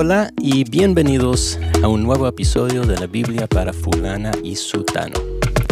[0.00, 5.16] Hola y bienvenidos a un nuevo episodio de la Biblia para fulana y sutano.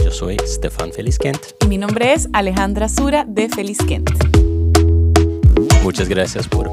[0.04, 1.38] Yo soy Stefan Felizkent.
[1.64, 4.10] Y mi nombre es Alejandra Sura de Felizkent.
[5.84, 6.68] Muchas gracias por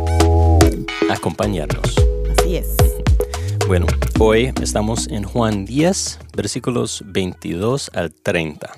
[1.11, 1.95] acompañarnos.
[2.39, 2.75] Así es.
[3.67, 3.85] Bueno,
[4.19, 8.71] hoy estamos en Juan 10, versículos 22 al 30.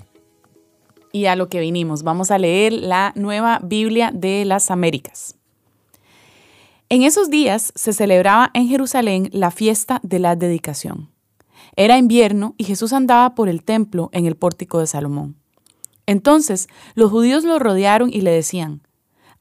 [1.14, 5.38] Y a lo que vinimos, vamos a leer la nueva Biblia de las Américas.
[6.88, 11.10] En esos días se celebraba en Jerusalén la fiesta de la dedicación.
[11.76, 15.36] Era invierno y Jesús andaba por el templo en el pórtico de Salomón.
[16.06, 18.82] Entonces los judíos lo rodearon y le decían,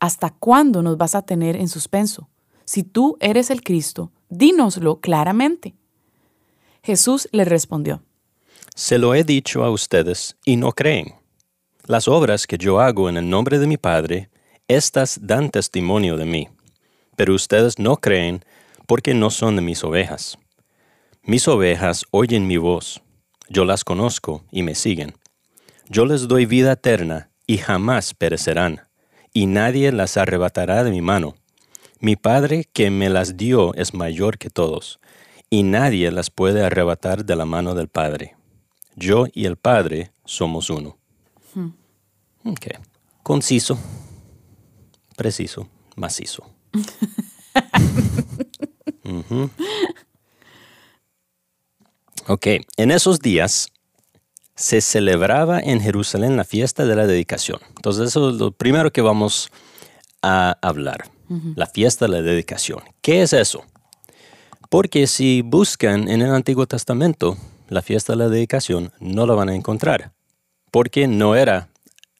[0.01, 2.31] ¿Hasta cuándo nos vas a tener en suspenso?
[2.65, 5.75] Si tú eres el Cristo, dínoslo claramente.
[6.83, 8.03] Jesús le respondió,
[8.75, 11.15] Se lo he dicho a ustedes y no creen.
[11.85, 14.31] Las obras que yo hago en el nombre de mi Padre,
[14.67, 16.49] estas dan testimonio de mí
[17.17, 18.45] pero ustedes no creen
[18.87, 20.39] porque no son de mis ovejas.
[21.23, 23.03] Mis ovejas oyen mi voz,
[23.49, 25.15] yo las conozco y me siguen.
[25.89, 28.89] Yo les doy vida eterna y jamás perecerán,
[29.33, 31.35] y nadie las arrebatará de mi mano.
[32.01, 35.01] Mi Padre que me las dio es mayor que todos,
[35.51, 38.37] y nadie las puede arrebatar de la mano del Padre.
[38.97, 40.99] Yo y el Padre somos uno.
[41.55, 41.71] Hmm.
[42.45, 42.67] Ok.
[43.23, 43.79] Conciso,
[45.17, 46.54] preciso, macizo.
[52.27, 53.69] Ok, en esos días
[54.55, 57.61] se celebraba en Jerusalén la fiesta de la dedicación.
[57.77, 59.51] Entonces eso es lo primero que vamos
[60.23, 61.11] a hablar,
[61.55, 62.81] la fiesta de la dedicación.
[63.03, 63.65] ¿Qué es eso?
[64.71, 67.37] Porque si buscan en el Antiguo Testamento
[67.69, 70.13] la fiesta de la dedicación, no la van a encontrar,
[70.71, 71.69] porque no era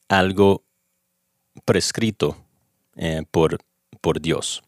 [0.07, 0.63] algo
[1.65, 2.37] prescrito
[2.95, 3.57] eh, por
[4.05, 4.61] por Dios.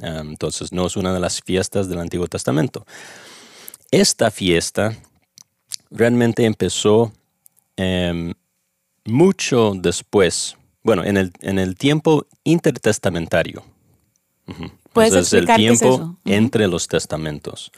[0.00, 2.84] entonces no es una de las fiestas del Antiguo Testamento.
[3.92, 4.96] Esta fiesta
[5.88, 7.12] realmente empezó
[7.76, 8.34] em,
[9.04, 13.62] mucho después, bueno, en el, en el tiempo intertestamentario.
[14.92, 17.70] ¿Puedes el tiempo entre los testamentos.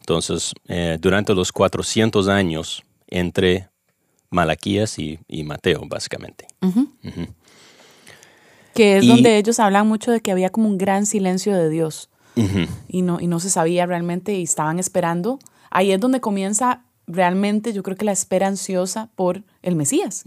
[0.00, 3.68] Entonces, eh, durante los 400 años entre
[4.30, 6.48] Malaquías y, Mateo, básicamente
[8.78, 12.10] que es donde ellos hablan mucho de que había como un gran silencio de Dios
[12.88, 15.40] y, no, y no se sabía realmente y estaban esperando.
[15.68, 20.22] Ahí es donde comienza realmente yo creo que la espera ansiosa por el Mesías.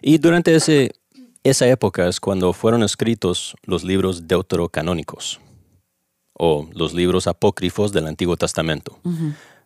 [0.00, 0.92] Y durante ese,
[1.42, 5.40] esa época es cuando fueron escritos los libros deuterocanónicos
[6.34, 9.00] o los libros apócrifos del Antiguo Testamento.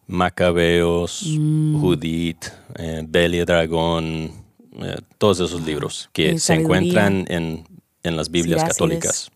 [0.07, 1.79] Macabeos, mm.
[1.79, 4.33] Judith, eh, Belia Dragón,
[4.81, 7.65] eh, todos esos libros que se encuentran en
[8.09, 9.31] en las Biblias católicas.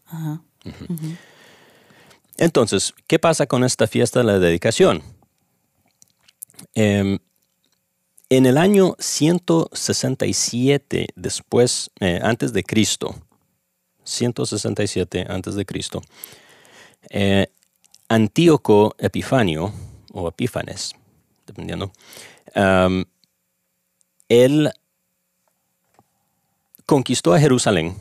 [2.36, 5.02] Entonces, ¿qué pasa con esta fiesta de la dedicación?
[6.74, 7.18] Em,
[8.30, 13.14] en el año 167 después, eh, antes de Cristo,
[14.04, 16.02] 167 antes de Cristo,
[17.10, 17.48] eh,
[18.08, 19.72] Antíoco Epifanio,
[20.12, 20.92] o Epífanes,
[21.46, 21.90] dependiendo,
[24.28, 24.70] él
[26.84, 27.96] conquistó a Jerusalén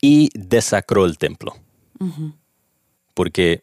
[0.00, 1.54] y desacró el templo.
[3.14, 3.62] Porque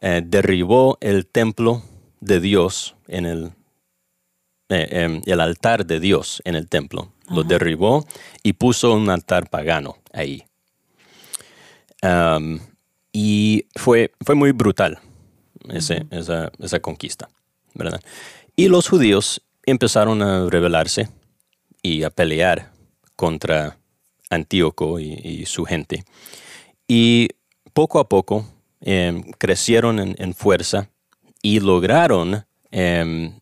[0.00, 1.82] eh, derribó el templo
[2.20, 3.52] de Dios en el,
[4.68, 7.12] eh, em, el altar de Dios en el templo.
[7.30, 8.06] Lo derribó
[8.42, 10.44] y puso un altar pagano ahí.
[13.12, 14.98] y fue, fue muy brutal
[15.70, 17.28] esa, esa, conquista,
[17.72, 18.00] ¿verdad?
[18.56, 21.08] Y los judíos empezaron a rebelarse
[21.82, 22.72] y a pelear
[23.16, 23.78] contra
[24.34, 26.04] Antíoco y, su gente.
[26.86, 27.28] Y
[27.72, 28.46] poco a poco
[28.80, 30.90] em, crecieron en, fuerza
[31.42, 33.38] y lograron em,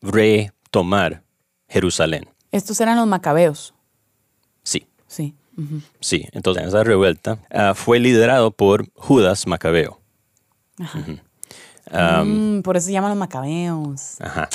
[0.00, 1.22] retomar
[1.68, 2.28] Jerusalén.
[2.52, 3.74] Estos eran los macabeos.
[4.62, 4.86] Sí.
[5.06, 5.34] Sí.
[6.00, 10.00] Sí, entonces esa revuelta ah, fue liderado por Judas Macabeo.
[10.78, 11.04] Ajá.
[12.24, 14.20] Mm, por eso se llaman los macabeos.
[14.20, 14.48] Ajá.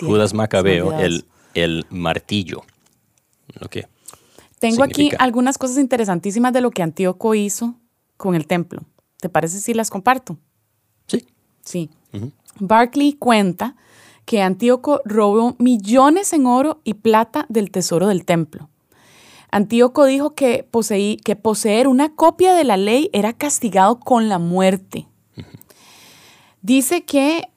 [0.00, 1.24] Judas Macabeo, el,
[1.54, 2.62] el martillo.
[3.60, 3.84] Okay.
[4.70, 7.74] Tengo aquí algunas cosas interesantísimas de lo que Antíoco hizo
[8.16, 8.80] con el templo.
[9.20, 10.38] ¿Te parece si las comparto?
[11.06, 11.26] Sí.
[11.62, 11.90] Sí.
[12.58, 13.76] Barclay cuenta
[14.24, 18.70] que Antíoco robó millones en oro y plata del tesoro del templo.
[19.50, 20.66] Antíoco dijo que,
[21.22, 25.06] que poseer una copia de la ley era castigado con la muerte.
[26.62, 27.50] Dice que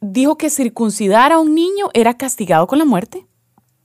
[0.00, 3.26] dijo que circuncidar a un niño era castigado con la muerte.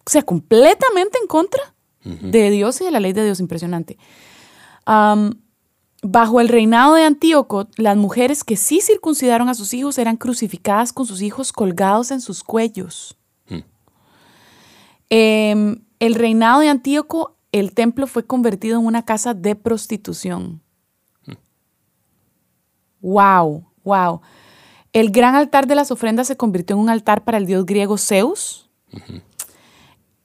[0.05, 3.97] O sea, completamente en contra de Dios y de la ley de Dios, impresionante.
[6.01, 10.93] bajo el reinado de Antíoco, las mujeres que sí circuncidaron a sus hijos eran crucificadas
[10.93, 13.17] con sus hijos colgados en sus cuellos.
[13.49, 13.63] Hmm.
[15.09, 20.61] Em, el reinado de Antíoco, el templo fue convertido en una casa de prostitución.
[23.01, 24.21] Wow, wow.
[24.91, 27.97] El gran altar de las ofrendas se convirtió en un altar para el dios griego
[27.97, 28.69] Zeus.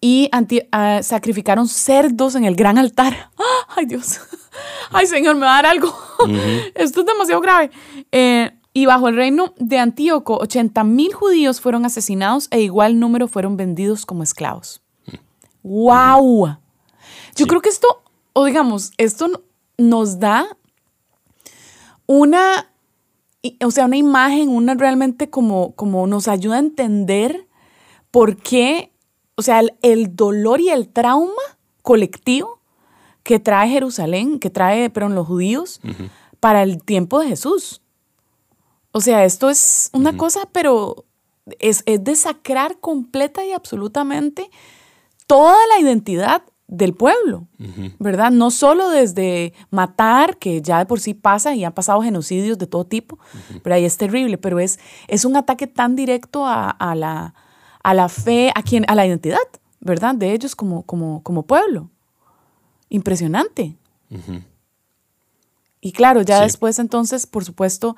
[0.06, 3.31] Y anti- ah, sacrificaron cerdos en el gran altar.
[3.75, 4.21] ¡Ay, Dios!
[4.93, 5.97] ¡Ay, Señor, me va a dar algo!
[6.75, 7.71] Esto es demasiado grave.
[8.12, 13.29] Eh, y bajo el reino de Antíoco, 80 mil judíos fueron asesinados e igual número
[13.29, 14.83] fueron vendidos como esclavos.
[15.62, 16.49] ¡Wow!
[16.49, 16.57] Yo
[17.35, 17.47] Sí.
[17.47, 18.03] creo que esto,
[18.35, 19.43] o digamos, esto
[19.79, 20.47] nos da
[22.07, 22.71] una,
[23.65, 27.49] o sea, una imagen, una realmente como, como nos ayuda a entender
[28.11, 28.91] por qué,
[29.37, 31.43] o sea, el, el dolor y el trauma
[31.83, 32.61] colectivo
[33.23, 35.81] que trae Jerusalén, que trae, perdón, los judíos
[36.41, 37.81] para el tiempo de Jesús.
[38.93, 41.07] O sea, esto es una cosa, pero
[41.59, 44.51] es, es desacrar completa y absolutamente
[45.27, 47.47] toda la identidad del pueblo,
[47.99, 48.31] ¿verdad?
[48.31, 52.67] No solo desde matar, que ya de por sí pasa y han pasado genocidios de
[52.67, 53.19] todo tipo,
[53.63, 54.79] pero ahí es terrible, pero es,
[55.09, 57.35] es un ataque tan directo a, a la,
[57.85, 59.39] a la fe, a, quien, a la identidad,
[59.81, 60.15] ¿verdad?
[60.17, 61.91] De ellos como, como, como pueblo.
[62.89, 63.77] Impresionante.
[65.81, 66.45] Y claro, ya Sí.
[66.45, 67.97] después entonces, por supuesto,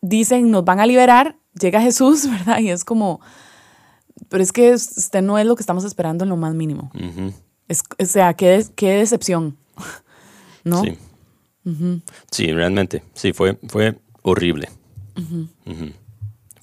[0.00, 2.60] dicen, nos van a liberar, llega Jesús, ¿verdad?
[2.60, 3.20] Y es como,
[4.28, 6.90] pero es que usted no es lo que estamos esperando en lo más mínimo.
[6.94, 7.32] Ujú.
[7.68, 9.56] Es, o sea, qué, qué decepción,
[10.64, 10.82] ¿no?
[10.82, 10.98] Sí.
[12.30, 13.02] Sí, realmente.
[13.14, 14.68] Sí, fue, fue horrible.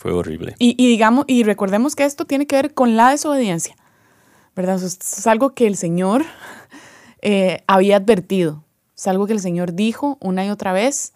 [0.02, 0.56] Fue horrible.
[0.58, 3.76] Y, y digamos, y recordemos que esto tiene que ver con la desobediencia,
[4.56, 4.78] ¿verdad?
[4.78, 6.24] O sea, esto es algo que el Señor
[7.22, 8.64] eh, había advertido,
[8.98, 11.14] es algo que el Señor dijo una y otra vez,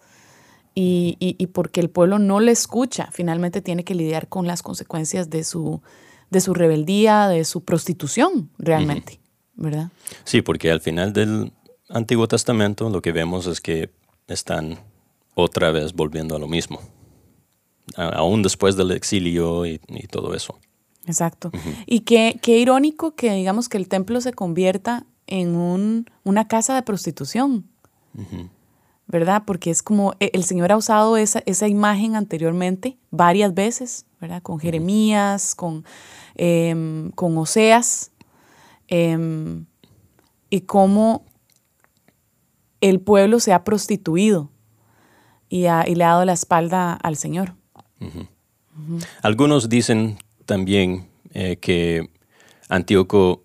[0.72, 4.62] y, y- y porque el pueblo no le escucha, finalmente tiene que lidiar con las
[4.62, 5.82] consecuencias de su,
[6.30, 9.18] de su rebeldía, de su prostitución, realmente,
[9.56, 9.90] ¿verdad?
[10.24, 11.52] Sí, porque al final del
[11.88, 13.90] Antiguo Testamento lo que vemos es que
[14.28, 14.78] están
[15.34, 16.80] otra vez volviendo a lo mismo.
[17.96, 20.58] Aún después del exilio y, y todo eso.
[21.06, 21.52] Exacto.
[21.86, 26.74] Y qué, qué irónico que digamos que el templo se convierta en un, una casa
[26.74, 27.66] de prostitución,
[29.06, 29.44] ¿verdad?
[29.46, 34.42] Porque es como e- el Señor ha usado esa, esa imagen anteriormente varias veces, ¿verdad?
[34.42, 35.84] Con Jeremías, con,
[36.34, 38.10] em, con Oseas,
[38.88, 39.66] em,
[40.50, 41.24] y cómo
[42.80, 44.50] el pueblo se ha prostituido
[45.48, 47.54] y, ha- y le ha dado la espalda al Señor.
[49.22, 52.10] Algunos dicen también eh, que
[52.68, 53.42] Antíoco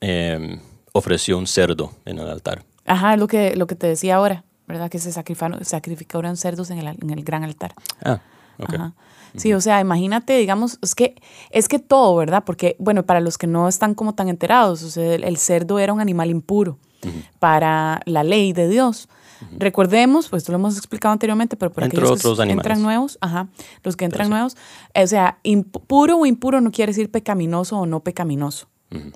[0.00, 0.60] eh,
[0.92, 2.64] ofreció un cerdo en el altar.
[2.84, 4.90] Ajá, es lo que, lo que te decía ahora, ¿verdad?
[4.90, 7.74] Que se sacrificaron, cerdos en el, en el gran altar.
[8.04, 8.20] Ah,
[8.58, 8.74] ok.
[8.74, 8.94] Ajá.
[9.36, 11.14] Sí, o sea, imagínate, digamos, es que,
[11.50, 12.44] es que todo, ¿verdad?
[12.44, 15.78] Porque, bueno, para los que no están como tan enterados, o sea, el, el cerdo
[15.78, 16.78] era un animal impuro
[17.38, 19.08] para la ley de Dios.
[19.58, 22.64] Recordemos, pues esto lo hemos explicado anteriormente, pero por Entre aquellos que otros animales.
[22.64, 23.48] entran nuevos, ajá,
[23.82, 24.56] los que entran nuevos,
[24.94, 28.68] o sea, impuro o impuro no quiere decir pecaminoso o no pecaminoso,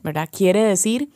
[0.02, 0.28] ¿verdad?
[0.30, 1.10] Quiere decir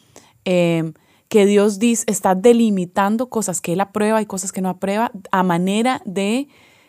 [0.45, 0.93] eh,
[1.29, 5.43] que Dios dice, está delimitando cosas que Él aprueba y cosas que no aprueba a
[5.43, 6.49] manera de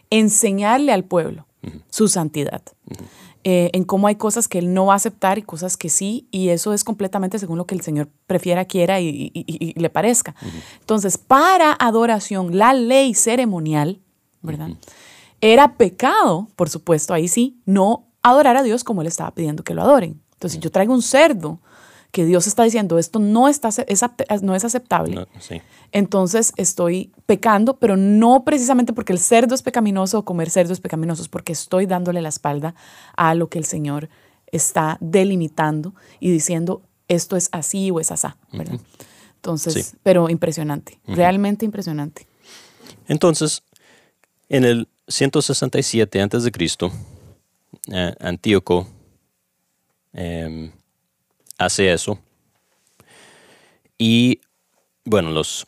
[0.09, 1.47] enseñarle al pueblo
[1.89, 2.61] su santidad.
[3.47, 6.27] Eh, en cómo hay cosas que Él no va a aceptar y cosas que sí,
[6.31, 9.79] y eso es completamente según lo que el Señor prefiera, quiera y, y- y- y
[9.79, 10.33] le parezca.
[10.79, 13.99] Entonces, para adoración, la ley ceremonial,
[14.41, 14.69] ¿verdad?
[15.41, 19.75] Era pecado, por supuesto, ahí sí, no adorar a Dios como Él estaba pidiendo que
[19.75, 20.19] lo adoren.
[20.33, 21.59] Entonces, si yo traigo un cerdo
[22.15, 25.61] que Dios está diciendo, esto no, está, es, no es aceptable, No, sí.
[25.91, 30.79] entonces estoy pecando, pero no precisamente porque el cerdo es pecaminoso o comer cerdo es
[30.79, 32.73] pecaminoso, es porque estoy dándole la espalda
[33.17, 34.07] a lo que el Señor
[34.49, 38.79] está delimitando y diciendo esto es así o es asá, ¿verdad?
[39.35, 39.97] Entonces, Sí.
[40.01, 42.27] pero impresionante, realmente impresionante.
[43.09, 43.61] Entonces,
[44.47, 46.49] en el 167 a.C.,
[47.91, 48.87] eh, Antíoco
[50.13, 50.71] em,
[51.57, 52.19] hace eso.
[53.97, 54.41] Y
[55.03, 55.67] bueno, los,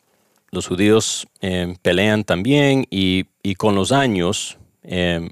[0.51, 5.29] los judíos em, pelean también y, y con los años em,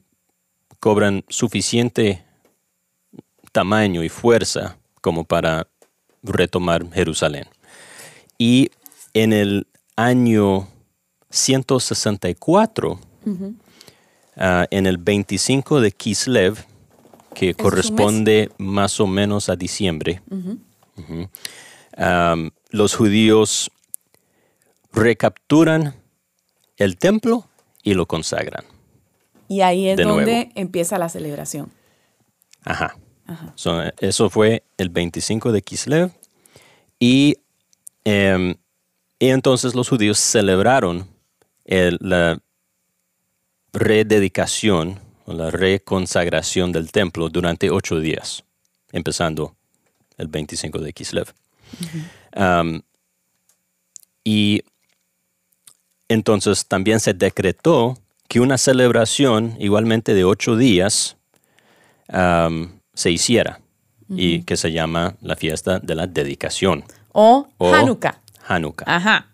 [0.79, 2.24] cobran suficiente
[3.51, 5.67] tamaño y fuerza como para
[6.24, 7.45] retomar Jerusalén.
[8.38, 8.69] Y
[9.13, 10.67] en el año
[11.29, 13.00] 164,
[14.38, 16.65] ah, en el 25 de Kislev,
[17.35, 20.21] que corresponde más o menos a diciembre,
[22.71, 23.71] los judíos
[24.91, 25.95] recapturan
[26.77, 27.47] el templo
[27.83, 28.65] y lo consagran.
[29.47, 30.51] Y ahí es De donde nuevo.
[30.55, 31.71] empieza la celebración.
[32.63, 32.97] Ajá.
[33.55, 36.11] So, eso fue el 25 de Kislev.
[36.99, 37.37] Y,
[38.03, 38.55] em,
[39.19, 41.07] y entonces los judíos celebraron
[41.65, 42.39] el- la
[43.73, 44.99] rededicación
[45.34, 48.44] la reconsagración del templo durante ocho días,
[48.91, 49.55] empezando
[50.17, 51.34] el 25 de Kislev.
[52.34, 52.82] Am,
[54.24, 54.63] y
[56.08, 61.17] entonces también se decretó que una celebración igualmente de ocho días
[62.08, 63.60] am, se hiciera
[64.08, 68.22] y que se llama la fiesta de la dedicación O, o Hanukkah.
[68.48, 68.86] Hanukkah.
[68.88, 69.27] Ajá.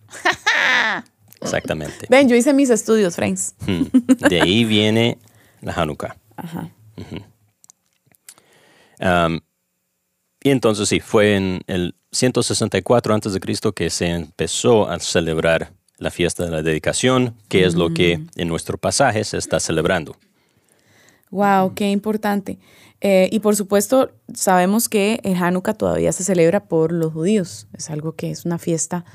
[1.41, 2.05] Exactamente.
[2.09, 3.55] Ven, yo hice mis estudios, friends.
[3.65, 3.83] Hmm.
[4.29, 5.17] De ahí viene
[5.61, 6.17] la Hanukkah.
[6.35, 6.69] Ajá.
[10.43, 15.71] Y entonces sí, fue en el 164 antes de Cristo que se empezó a celebrar
[15.97, 20.15] la fiesta de la dedicación, que es lo que en nuestro pasaje se está celebrando.
[21.29, 22.57] Wow, qué importante.
[23.01, 27.67] Eh, y por supuesto, sabemos que el Hanukkah todavía se celebra por los judíos.
[27.73, 29.05] Es algo que es una fiesta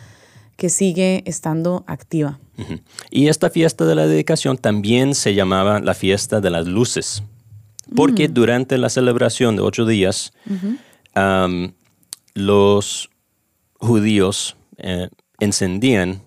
[0.57, 2.39] que sigue estando activa.
[3.11, 7.23] Y esta fiesta de la dedicación también se llamaba la fiesta de las luces,
[7.95, 10.33] porque durante la celebración de ocho días,
[12.35, 13.11] los
[13.79, 15.09] judíos eh,
[15.39, 16.23] encendían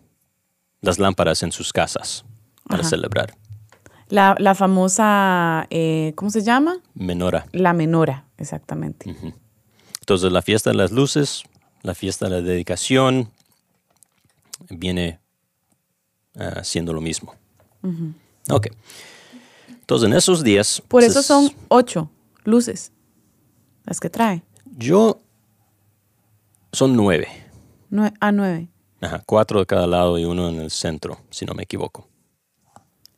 [0.81, 2.25] las lámparas en sus casas
[2.67, 2.89] para Ajá.
[2.89, 3.35] celebrar.
[4.09, 6.77] La, la famosa, eh, ¿cómo se llama?
[6.95, 7.45] Menora.
[7.51, 9.15] La menora, exactamente.
[9.99, 11.43] Entonces la fiesta de las luces,
[11.83, 13.29] la fiesta de la dedicación,
[14.69, 15.19] viene
[16.35, 17.35] ah, siendo lo mismo.
[18.49, 18.67] Ok.
[19.69, 20.81] Entonces en esos días...
[20.87, 22.09] Por eso son ocho
[22.43, 22.91] luces
[23.85, 24.43] las que trae.
[24.77, 25.19] Yo...
[26.71, 27.27] Son nueve.
[27.89, 28.69] Nue- a nueve.
[29.01, 32.07] Ajá, cuatro de cada lado y uno en el centro, si no me equivoco.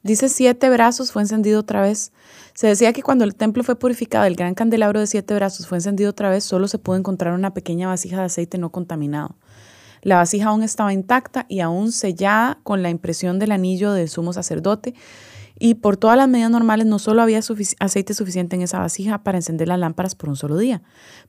[0.03, 2.12] Dice siete brazos fue encendido otra vez.
[2.53, 5.79] Se decía que cuando el templo fue purificado, el gran candelabro de siete brazos fue
[5.79, 9.36] encendido otra vez, solo se pudo encontrar una pequeña vasija de aceite no contaminado.
[10.01, 14.34] La vasija aún estaba intacta y aún sellada con la impresión del anillo del sumo
[14.34, 14.96] sacerdote.
[15.60, 17.39] Y por todas las medidas normales no solo había
[17.79, 20.81] aceite suficiente en esa vasija para encender las lámparas por un solo día,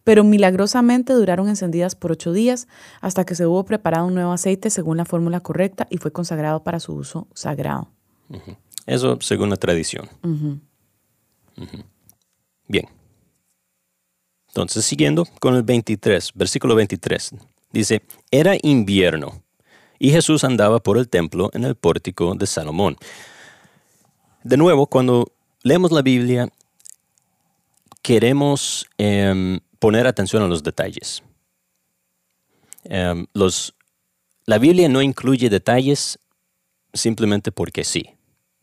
[0.05, 2.67] pero milagrosamente duraron encendidas por ocho días
[3.03, 6.65] hasta que se hubo preparado un nuevo aceite según la fórmula correcta y fue consagrado
[6.65, 7.91] para su uso sagrado.
[8.87, 10.09] Eso según la tradición.
[12.69, 12.87] Bien.
[14.49, 17.35] Entonces, siguiendo con el 23, versículo 23,
[17.73, 19.43] dice, era invierno
[19.99, 22.97] y Jesús andaba por el templo en el pórtico de Salomón.
[24.43, 25.31] De nuevo, cuando
[25.63, 26.49] leemos la Biblia,
[28.03, 31.23] queremos em, poner atención a los detalles.
[32.85, 33.75] Em, los,
[34.45, 36.19] la Biblia no incluye detalles
[36.93, 38.11] simplemente porque sí,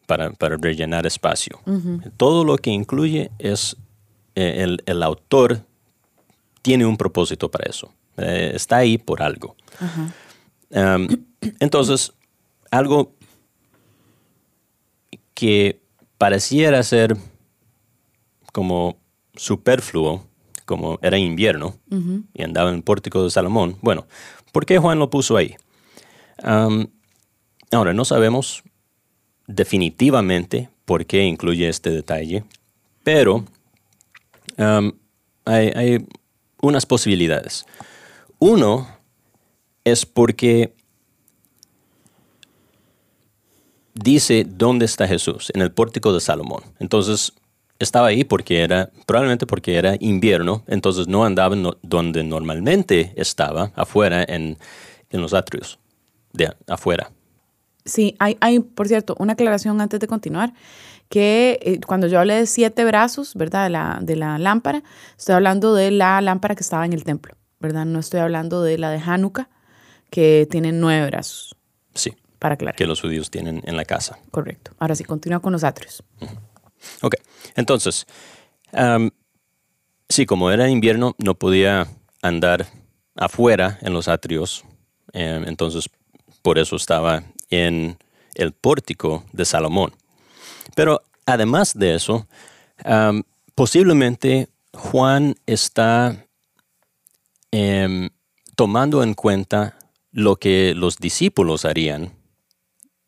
[0.07, 1.61] para, para rellenar espacio.
[2.17, 3.77] Todo lo que incluye es,
[4.35, 5.61] eh, el, el autor
[6.61, 7.93] tiene un propósito para eso.
[8.19, 9.55] Eh, está ahí por algo.
[10.71, 11.07] Um,
[11.59, 12.13] entonces,
[12.69, 13.15] algo
[15.33, 15.81] que
[16.17, 17.15] pareciera ser
[18.51, 18.97] como
[19.35, 20.25] superfluo,
[20.65, 21.77] como era invierno,
[22.33, 23.77] y andaba en el pórtico de Salomón.
[23.81, 24.05] Bueno,
[24.51, 25.55] ¿por qué Juan lo puso ahí?
[26.43, 26.87] Um,
[27.71, 28.63] ahora, no sabemos
[29.47, 32.43] definitivamente por qué incluye este detalle,
[33.03, 33.45] pero
[34.57, 34.91] um,
[35.45, 36.05] hay, hay
[36.61, 37.65] unas posibilidades.
[38.39, 38.87] Uno
[39.83, 40.73] es porque
[43.93, 46.63] dice dónde está Jesús, en el pórtico de Salomón.
[46.79, 47.33] Entonces,
[47.79, 54.23] estaba ahí porque era, probablemente porque era invierno, entonces no andaba donde normalmente estaba, afuera,
[54.23, 54.57] en,
[55.09, 55.79] en los atrios,
[56.33, 57.11] de afuera.
[57.85, 60.53] Sí, hay, hay, por cierto, una aclaración antes de continuar,
[61.07, 63.63] que eh, cuando yo hablé de siete brazos, ¿verdad?
[63.63, 64.83] De la, de la lámpara,
[65.17, 67.85] estoy hablando de la lámpara que estaba en el templo, ¿verdad?
[67.85, 69.49] No estoy hablando de la de Hanukkah,
[70.09, 71.55] que tiene nueve brazos,
[71.93, 72.75] Sí, para aclarar.
[72.75, 74.17] que los judíos tienen en la casa.
[74.31, 74.71] Correcto.
[74.79, 76.03] Ahora sí, continúa con los atrios.
[77.01, 77.15] Ok,
[77.55, 78.07] entonces,
[80.07, 81.87] sí, como era invierno, no podía
[82.21, 82.65] andar
[83.15, 84.63] afuera en los atrios,
[85.13, 85.89] em, entonces
[86.41, 87.97] por eso estaba en
[88.35, 89.93] el pórtico de Salomón.
[90.75, 92.27] Pero además de eso,
[93.55, 96.25] posiblemente Juan está
[97.51, 98.09] em,
[98.55, 99.77] tomando en cuenta
[100.11, 102.13] lo que los discípulos harían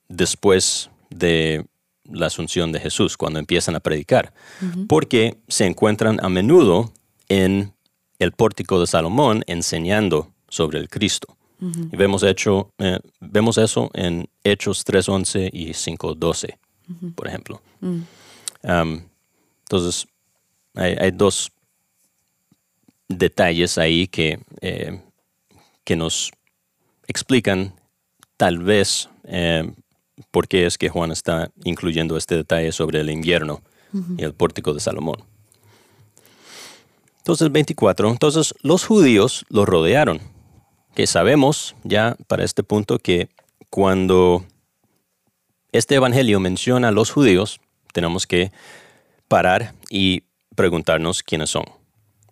[0.07, 1.65] después de
[2.03, 4.33] la asunción de Jesús, cuando empiezan a predicar,
[4.88, 6.91] porque se encuentran a menudo
[7.29, 7.74] en
[8.19, 11.38] el pórtico de Salomón enseñando sobre el Cristo.
[11.62, 16.57] Y vemos, hecho, eh, vemos eso en Hechos 3.11 y 5.12,
[17.13, 17.62] por ejemplo.
[18.63, 19.01] Um,
[19.63, 20.07] entonces,
[20.74, 21.51] hay, dos
[23.18, 25.01] detalles ahí que, eh,
[25.84, 26.32] que nos
[27.08, 27.74] explican
[28.38, 29.72] tal vez eh,
[30.32, 33.62] por qué es que Juan está incluyendo este detalle sobre el invierno
[34.18, 35.24] y el pórtico de Salomón.
[37.18, 38.10] Entonces, 24.
[38.10, 40.22] Entonces, los judíos lo rodearon.
[40.96, 43.30] Que sabemos ya para este punto que
[43.70, 44.44] cuando
[45.72, 47.62] este evangelio menciona a los judíos,
[47.94, 48.51] tenemos que
[49.27, 50.24] parar y
[50.56, 51.63] preguntarnos quiénes son.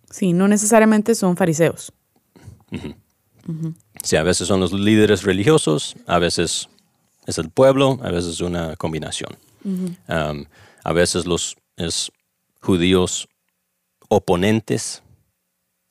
[0.10, 1.94] Sí, no necesariamente son fariseos.
[4.04, 6.70] Sí, a veces son los líderes religiosos, a veces
[7.26, 9.38] es el pueblo, a veces es una combinación.
[9.64, 10.46] Um,
[10.84, 12.12] a veces los es
[12.62, 13.28] judíos
[14.08, 15.04] oponentes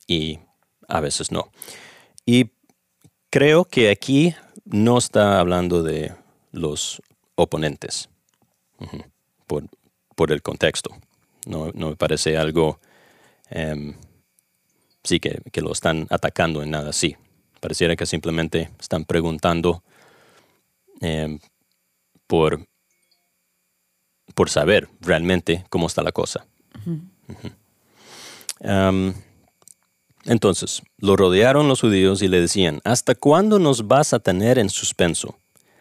[0.06, 0.38] y
[0.88, 1.50] a veces no.
[2.24, 2.50] Y
[3.30, 4.34] creo que aquí
[4.64, 6.14] no está hablando de
[6.52, 7.02] los
[7.34, 8.08] oponentes
[9.46, 10.90] por, el contexto.
[11.46, 12.80] No, me parece algo,
[13.48, 13.94] em,
[15.08, 17.16] sí, que, lo están atacando en nada así.
[17.60, 19.82] Pareciera que simplemente están preguntando
[21.00, 21.40] em,
[22.26, 22.66] por,
[24.34, 26.46] por saber realmente cómo está la cosa.
[28.60, 29.14] Em,
[30.24, 34.68] entonces, lo rodearon los judíos y le decían, ¿hasta cuándo nos vas a tener en
[34.68, 35.38] suspenso?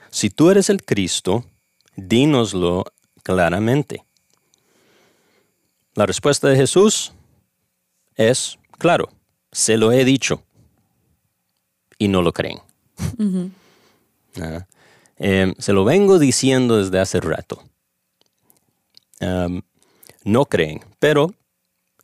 [0.10, 1.46] Si tú eres el Cristo,
[1.98, 2.86] dínoslo
[3.24, 4.06] claramente.
[5.96, 7.12] La respuesta de Jesús
[8.16, 9.10] es, claro,
[9.52, 10.44] se lo he dicho.
[11.98, 12.60] Y no lo creen.
[15.18, 17.64] Em, se lo vengo diciendo desde hace rato.
[19.20, 19.62] Em,
[20.24, 21.34] no creen, pero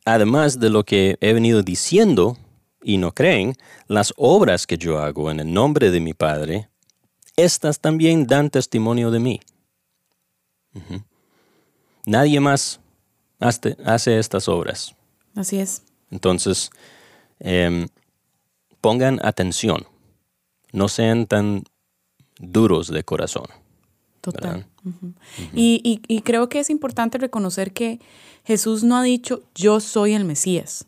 [0.04, 2.36] además de lo que he venido diciendo
[2.82, 6.68] y no creen, las obras que yo hago en el nombre de mi Padre,
[7.36, 9.40] estas también dan testimonio de mí.
[12.06, 12.80] Nadie más
[13.40, 14.94] hace, estas obras.
[15.34, 15.82] Así es.
[16.10, 16.70] Entonces,
[17.40, 17.88] em,
[18.80, 19.86] pongan atención.
[20.72, 21.64] No sean tan
[22.38, 23.46] duros de corazón.
[24.20, 24.66] Total.
[25.54, 28.00] y, y, creo que es importante reconocer que
[28.44, 30.86] Jesús no ha dicho, yo soy el Mesías.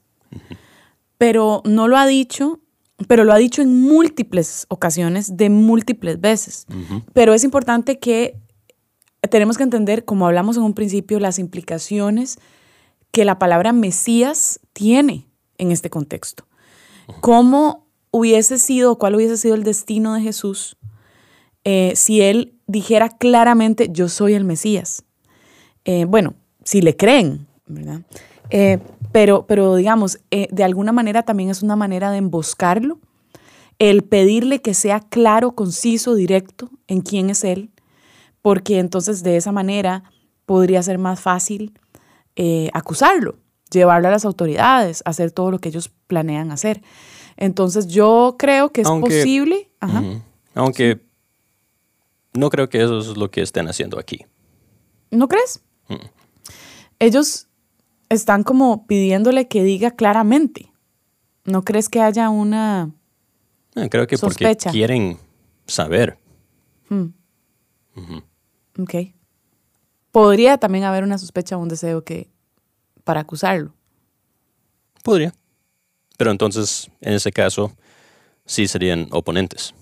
[1.19, 2.61] Pero no lo ha dicho,
[3.09, 6.67] pero lo ha dicho en múltiples ocasiones, de múltiples veces.
[7.13, 8.39] Pero es importante que
[9.31, 12.39] tenemos que entender, como hablamos en un principio, las implicaciones
[13.11, 15.27] que la palabra Mesías tiene
[15.59, 16.45] en este contexto.
[17.21, 20.77] ¿Cómo hubiese sido, cuál hubiese sido el destino de Jesús
[21.65, 25.05] eh, si él dijera claramente, yo soy el Mesías?
[25.85, 28.03] Eh, bueno, si le creen, ¿verdad?
[28.51, 28.79] Eh,
[29.13, 33.01] pero, pero digamos, de alguna manera también es una manera de emboscarlo,
[33.79, 37.71] el pedirle que sea claro, conciso, directo en quién es él,
[38.43, 40.05] porque entonces de esa manera
[40.45, 41.73] podría ser más fácil
[42.73, 43.37] acusarlo,
[43.71, 46.83] llevarlo a las autoridades, hacer todo lo que ellos planean hacer.
[47.37, 49.71] Entonces yo creo que es posible.
[50.55, 51.01] Aunque
[52.33, 54.25] no creo que eso es lo que estén haciendo aquí.
[55.11, 55.61] ¿No crees?
[56.99, 57.49] Ellos
[58.09, 60.73] están como pidiéndole que diga claramente.
[61.45, 62.91] ¿No crees que haya una...
[63.75, 65.19] Eh, creo que porque quieren
[65.67, 66.19] saber.
[66.89, 67.09] Hmm.
[68.79, 68.95] Ok.
[70.11, 72.31] Podría también haber una sospecha o un deseo que
[73.07, 73.73] para acusarlo.
[75.05, 75.33] Podría.
[76.19, 77.73] Pero entonces, en ese caso,
[78.45, 79.75] sí serían oponentes,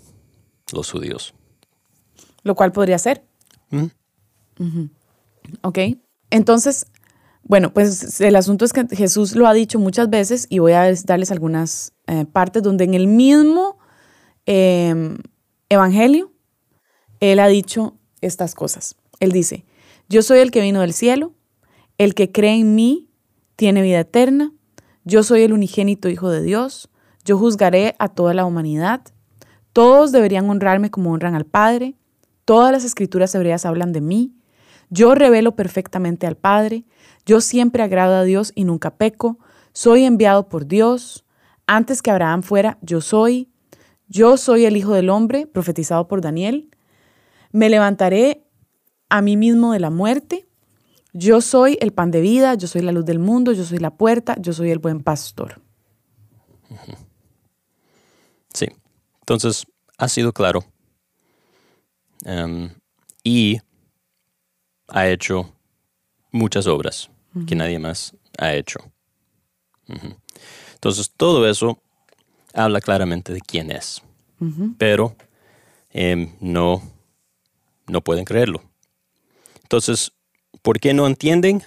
[0.72, 1.32] los judíos.
[2.42, 3.24] Lo cual podría ser.
[5.62, 5.78] Ok.
[6.28, 6.86] Entonces,
[7.42, 10.92] bueno, pues el asunto es que Jesús lo ha dicho muchas veces y voy a
[11.04, 13.78] darles algunas eh, partes donde en el mismo
[14.44, 15.16] em,
[15.70, 16.30] evangelio,
[17.20, 18.96] él ha dicho, estas cosas.
[19.18, 19.64] Él dice,
[20.10, 21.32] yo soy el que vino del cielo,
[21.96, 23.03] el que cree en mí
[23.56, 24.52] tiene vida eterna,
[25.04, 26.88] yo soy el unigénito Hijo de Dios,
[27.24, 29.02] yo juzgaré a toda la humanidad,
[29.72, 31.94] todos deberían honrarme como honran al Padre,
[32.44, 34.34] todas las escrituras hebreas hablan de mí,
[34.90, 36.84] yo revelo perfectamente al Padre,
[37.26, 39.38] yo siempre agrado a Dios y nunca peco,
[39.72, 41.24] soy enviado por Dios,
[41.66, 43.50] antes que Abraham fuera, yo soy,
[44.08, 46.70] yo soy el Hijo del Hombre, profetizado por Daniel,
[47.52, 48.44] me levantaré
[49.08, 50.46] a mí mismo de la muerte.
[51.16, 53.92] Yo soy el pan de vida, yo soy la luz del mundo, yo soy la
[53.92, 55.60] puerta, yo soy el buen pastor.
[58.52, 58.66] Sí,
[59.20, 59.64] entonces
[59.96, 60.64] ha sido claro.
[62.24, 62.70] Em,
[63.22, 63.58] y
[64.88, 65.52] ha hecho
[66.32, 67.08] muchas obras
[67.46, 68.80] que nadie más ha hecho.
[70.74, 71.78] Entonces todo eso
[72.52, 74.02] habla claramente de quién es.
[74.78, 75.14] pero
[75.90, 76.82] em, no,
[77.86, 78.62] no pueden creerlo.
[79.62, 80.12] Entonces,
[80.64, 81.62] ¿por qué no entienden?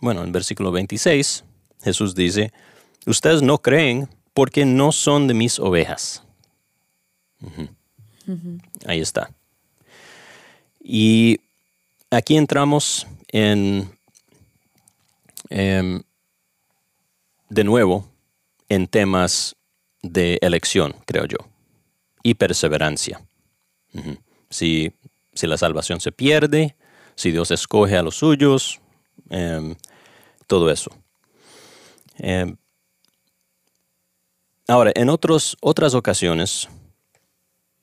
[0.00, 1.44] Bueno, en versículo 26,
[1.80, 2.52] Jesús dice,
[3.06, 6.24] ustedes no creen porque no son de mis ovejas.
[8.84, 9.30] Ahí está.
[10.82, 11.38] Y
[12.10, 13.96] aquí entramos en,
[15.48, 16.02] em,
[17.48, 18.08] de nuevo,
[18.68, 19.54] en temas
[20.02, 21.38] de elección, creo yo,
[22.24, 23.22] y perseverancia.
[24.50, 24.92] si,
[25.42, 26.74] la salvación se pierde,
[27.14, 28.80] si Dios escoge a los suyos,
[29.28, 29.74] em,
[30.46, 30.90] todo eso.
[32.18, 32.56] Em,
[34.66, 36.68] ahora, en otros, otras ocasiones,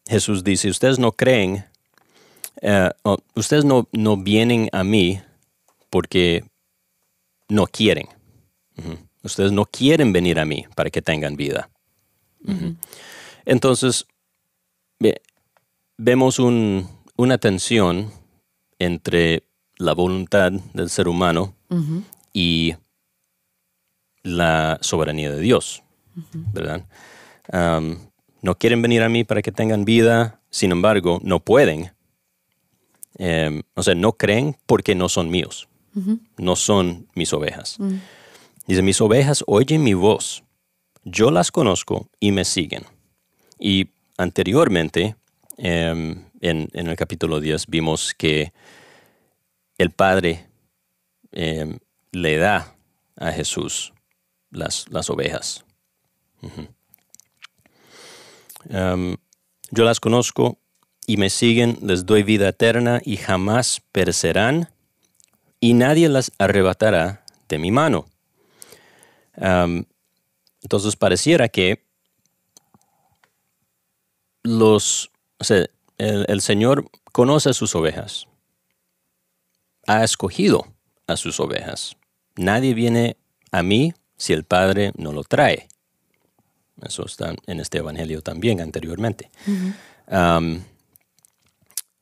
[0.07, 1.65] Jesús dice, ustedes no creen,
[2.61, 2.89] eh,
[3.35, 5.21] ustedes no, no, vienen a mí
[5.89, 6.43] porque
[7.49, 8.07] no quieren.
[9.23, 11.69] Ustedes no quieren venir a mí para que tengan vida.
[13.45, 14.05] Entonces,
[15.97, 18.11] vemos una tensión
[18.79, 19.43] entre
[19.77, 21.55] la voluntad del ser humano
[22.33, 22.75] y
[24.23, 25.83] la soberanía de Dios,
[26.53, 26.85] ¿verdad?
[28.41, 31.91] no quieren venir a mí para que tengan vida, sin embargo, no pueden.
[33.17, 35.67] Em, o sea, no creen porque no son míos,
[36.37, 37.77] no son mis ovejas.
[38.67, 40.43] Dice, mis ovejas oyen mi voz,
[41.03, 42.83] yo las conozco y me siguen.
[43.59, 45.15] Y anteriormente,
[45.57, 48.53] em, en, el capítulo 10, vimos que
[49.77, 50.49] el Padre
[51.31, 51.79] em,
[52.11, 52.75] le da
[53.15, 53.93] a Jesús
[54.49, 55.65] las, las ovejas.
[58.69, 59.17] Em,
[59.71, 60.59] yo las conozco
[61.05, 64.69] y me siguen, les doy vida eterna y jamás perecerán,
[65.59, 68.05] y nadie las arrebatará de mi mano.
[70.61, 71.83] entonces pareciera que
[74.43, 75.11] los,
[75.97, 78.27] el, Señor conoce a sus ovejas,
[79.87, 80.67] ha escogido
[81.07, 81.97] a sus ovejas.
[82.35, 83.17] Nadie viene
[83.51, 85.67] a mí si el Padre no lo trae.
[86.81, 89.31] Eso está en este Evangelio también anteriormente.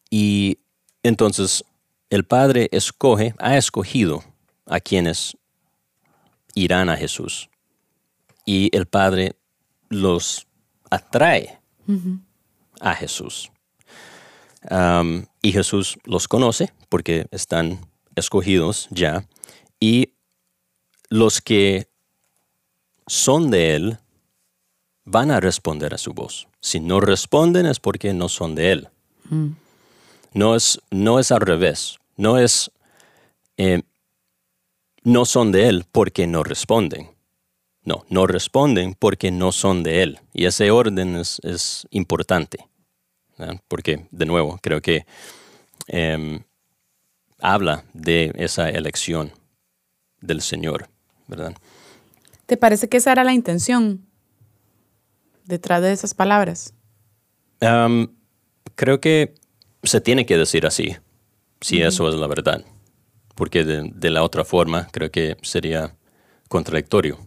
[0.10, 0.60] y
[1.03, 1.63] entonces
[2.10, 4.23] el Padre escoge, ha escogido
[4.65, 5.38] a quienes
[6.53, 7.49] irán a Jesús.
[8.45, 9.36] Y el Padre
[9.89, 10.47] los
[10.89, 11.60] atrae
[12.79, 13.51] a Jesús.
[15.41, 17.80] Y Jesús los conoce porque están
[18.15, 19.28] escogidos ya.
[19.80, 20.10] Y
[21.10, 21.88] los que
[23.08, 23.97] son de Él
[25.04, 26.47] van a responder a su voz.
[26.60, 28.89] Si no responden es porque no son de Él.
[29.30, 29.49] Mm.
[30.34, 31.97] No, es, no es al revés.
[32.17, 32.71] No es,
[33.58, 33.84] eh,
[35.04, 37.12] no son de Él porque no responden.
[37.84, 40.19] No, no responden porque no son de Él.
[40.34, 42.67] Y ese orden es, importante.
[43.67, 45.06] Porque, de nuevo, creo que
[45.88, 46.43] em,
[47.39, 49.32] habla de esa elección
[50.21, 50.88] del Señor,
[51.28, 51.54] ¿verdad?
[52.45, 54.06] ¿Te parece que esa era la intención
[55.45, 56.74] detrás de esas palabras?
[58.76, 59.34] creo que
[59.82, 60.98] se tiene que decir así,
[61.62, 62.63] si eso es la verdad,
[63.34, 65.95] porque de, la otra forma creo que sería
[66.48, 67.17] contradictorio.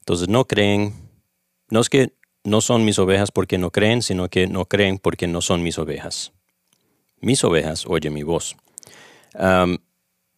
[0.00, 0.92] Entonces no creen,
[1.70, 2.12] no es que
[2.44, 5.78] no son mis ovejas porque no creen, sino que no creen porque no son mis
[5.78, 6.32] ovejas.
[7.20, 8.56] Mis ovejas oyen mi voz.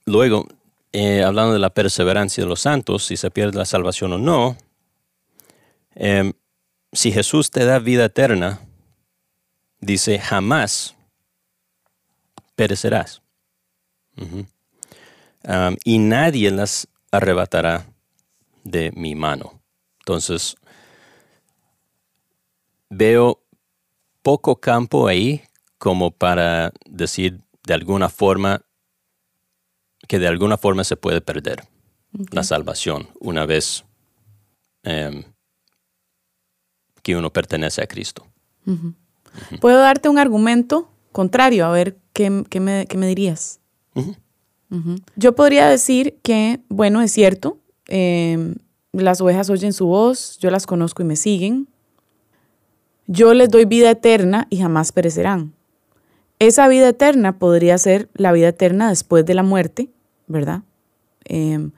[0.05, 0.47] luego,
[0.93, 4.57] eh, hablando de la perseverancia de los santos, si se pierde la salvación o no,
[5.95, 6.33] Em,
[6.93, 8.61] si Jesús te da vida eterna,
[9.81, 10.95] dice, jamás
[12.55, 13.21] perecerás.
[15.85, 17.87] y nadie las arrebatará
[18.63, 19.61] de mi mano.
[20.01, 20.57] Entonces,
[22.93, 23.43] veo
[24.23, 25.43] poco campo ahí
[25.79, 28.63] como para decir de alguna forma
[30.07, 31.65] que de alguna forma se puede perder
[32.31, 33.85] la salvación una vez
[34.83, 35.25] em,
[37.03, 38.27] que uno pertenece a Cristo.
[39.61, 41.65] ¿Puedo darte un argumento contrario?
[41.65, 43.61] A ver, ¿qué, me, dirías?
[45.17, 48.57] Yo podría decir que, bueno, es cierto, em,
[48.93, 51.72] las ovejas oyen su voz, yo las conozco y me siguen.
[53.15, 55.53] Yo les doy vida eterna y jamás perecerán.
[56.39, 59.91] Esa vida eterna podría ser la vida eterna después de la muerte,
[60.29, 60.63] ¿verdad?
[61.27, 61.73] Em,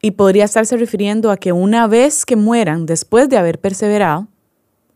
[0.00, 4.28] y podría estarse refiriendo a que una vez que mueran, después de haber perseverado,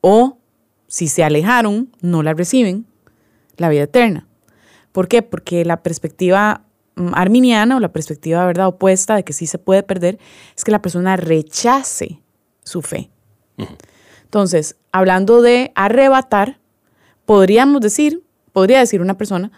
[0.00, 0.38] o
[0.86, 2.86] si se alejaron, no la reciben,
[3.56, 4.28] la vida eterna.
[4.92, 5.22] ¿Por qué?
[5.22, 6.62] Porque la perspectiva
[6.94, 10.20] mm, arminiana o la perspectiva verdad opuesta de que sí se puede perder
[10.56, 12.22] es que la persona rechace
[12.62, 13.10] su fe.
[14.34, 16.58] Entonces, hablando de arrebatar,
[17.24, 19.52] podríamos decir, podría decir una persona,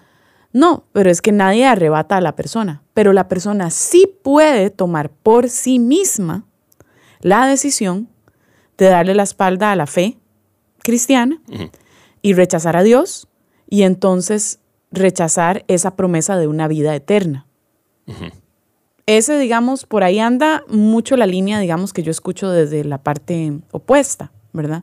[0.52, 5.08] no, pero es que nadie arrebata a la persona, pero la persona sí puede tomar
[5.08, 6.44] por sí misma
[7.22, 8.10] la decisión
[8.76, 10.18] de darle la espalda a la fe
[10.82, 11.40] cristiana
[12.20, 13.28] y rechazar a Dios
[13.70, 14.58] y entonces
[14.90, 17.46] rechazar esa promesa de una vida eterna.
[19.06, 23.58] Ese, digamos, por ahí anda mucho la línea, digamos, que yo escucho desde la parte
[23.70, 24.82] opuesta, ¿verdad?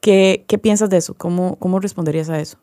[0.00, 1.14] ¿Qué, qué piensas de eso?
[1.14, 2.58] ¿Cómo, ¿Cómo responderías a eso?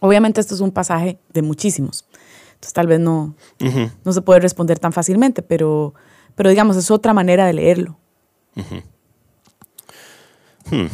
[0.00, 2.06] Obviamente esto es un pasaje de muchísimos,
[2.54, 3.36] entonces tal vez no,
[4.04, 5.94] no se puede responder tan fácilmente, pero,
[6.34, 7.98] pero digamos, es otra manera de leerlo.
[10.70, 10.86] Hmm.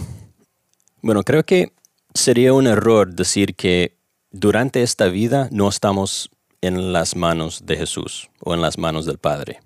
[1.03, 1.73] Bueno, creo que
[2.13, 3.97] sería un error decir que
[4.31, 9.19] durante esta vida no estamos en las manos de Jesús o en las manos del
[9.19, 9.61] Padre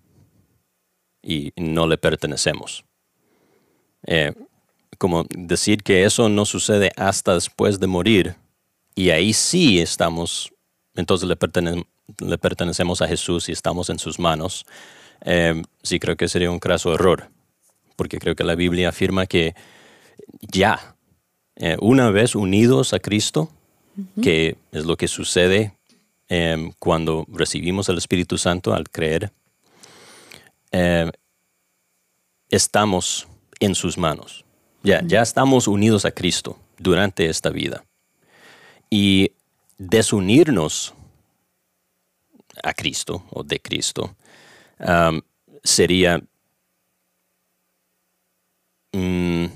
[1.23, 2.85] y no le pertenecemos.
[4.07, 4.35] Eh,
[5.03, 8.37] como decir que eso no sucede hasta después de morir
[8.95, 10.53] y ahí sí estamos,
[10.95, 11.37] entonces le,
[12.19, 14.65] le pertenecemos a Jesús y estamos en sus manos,
[15.25, 17.31] eh, sí creo que sería un craso error,
[17.97, 19.57] porque creo que la Biblia afirma que
[20.41, 20.95] ya,
[21.57, 23.51] eh, una vez unidos a Cristo,
[24.23, 25.73] que es lo que sucede
[26.29, 29.33] em, cuando recibimos el Espíritu Santo al creer,
[30.71, 31.11] em,
[32.51, 33.27] estamos
[33.59, 34.45] en sus manos.
[34.83, 37.85] Ya, ya estamos unidos a Cristo durante esta vida.
[38.91, 39.33] Y
[39.79, 40.95] desunirnos
[42.63, 44.15] a Cristo o de Cristo
[45.63, 46.21] sería
[48.93, 49.47] mm,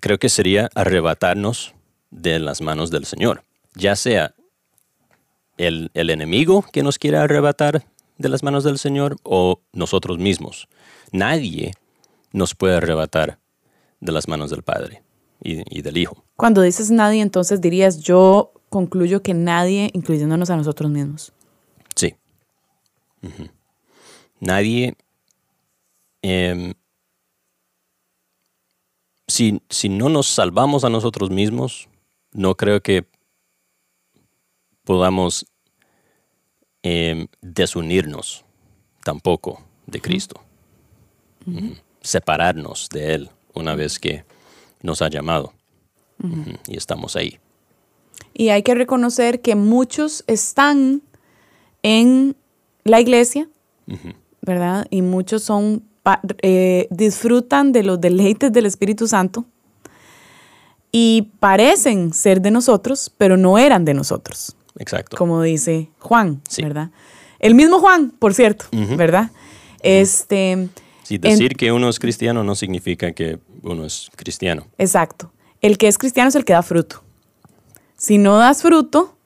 [0.00, 1.74] creo que sería arrebatarnos
[2.10, 3.44] de las manos del Señor,
[3.74, 4.34] ya sea
[5.56, 7.84] el, enemigo que nos quiera arrebatar
[8.16, 10.68] de las manos del Señor o nosotros mismos.
[11.12, 11.74] Nadie
[12.32, 13.38] nos puede arrebatar
[14.00, 15.02] de las manos del Padre
[15.42, 16.24] y, del Hijo.
[16.36, 21.32] Cuando dices nadie, entonces dirías, yo concluyo que nadie, incluyéndonos a nosotros mismos.
[21.94, 22.14] Sí.
[24.40, 24.94] Nadie
[26.22, 26.74] em,
[29.26, 31.88] si, no nos salvamos a nosotros mismos,
[32.32, 33.06] no creo que
[34.84, 35.46] podamos
[36.82, 38.44] em, desunirnos
[39.04, 40.40] tampoco de Cristo,
[42.00, 44.24] separarnos de Él una vez que
[44.82, 45.52] nos ha llamado
[46.66, 47.38] y estamos ahí.
[48.34, 51.02] Y hay que reconocer que muchos están
[51.82, 52.36] en
[52.84, 53.48] la iglesia,
[54.42, 54.86] ¿verdad?
[54.90, 55.82] Y muchos son
[56.42, 59.44] eh, disfrutan de los deleites del Espíritu Santo
[60.90, 64.56] y parecen ser de nosotros, pero no eran de nosotros.
[64.78, 65.16] Exacto.
[65.16, 66.90] Como dice Juan, ¿verdad?
[67.40, 69.30] El mismo Juan, por cierto, ¿verdad?
[69.82, 70.68] Este.
[71.08, 74.66] Sí, decir que uno es cristiano no significa que uno es cristiano.
[74.76, 75.32] Exacto.
[75.62, 77.02] El que es cristiano es el que da fruto.
[77.96, 79.16] Si no das fruto,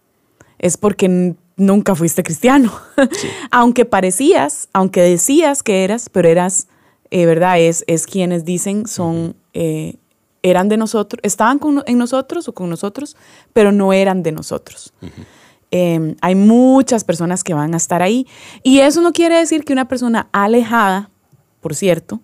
[0.58, 2.72] es porque nunca fuiste cristiano.
[3.50, 6.68] aunque parecías, aunque decías que eras, pero eras
[7.12, 7.58] eh, ¿verdad?
[7.58, 9.96] Es, es quienes dicen son, eh,
[10.42, 13.16] eran de nosotros, estaban en nosotros o con nosotros,
[13.52, 14.94] pero no eran de nosotros.
[15.70, 18.26] Em, hay muchas personas que van a estar ahí.
[18.62, 21.10] Y eso no quiere decir que una persona alejada,
[21.62, 22.20] por cierto,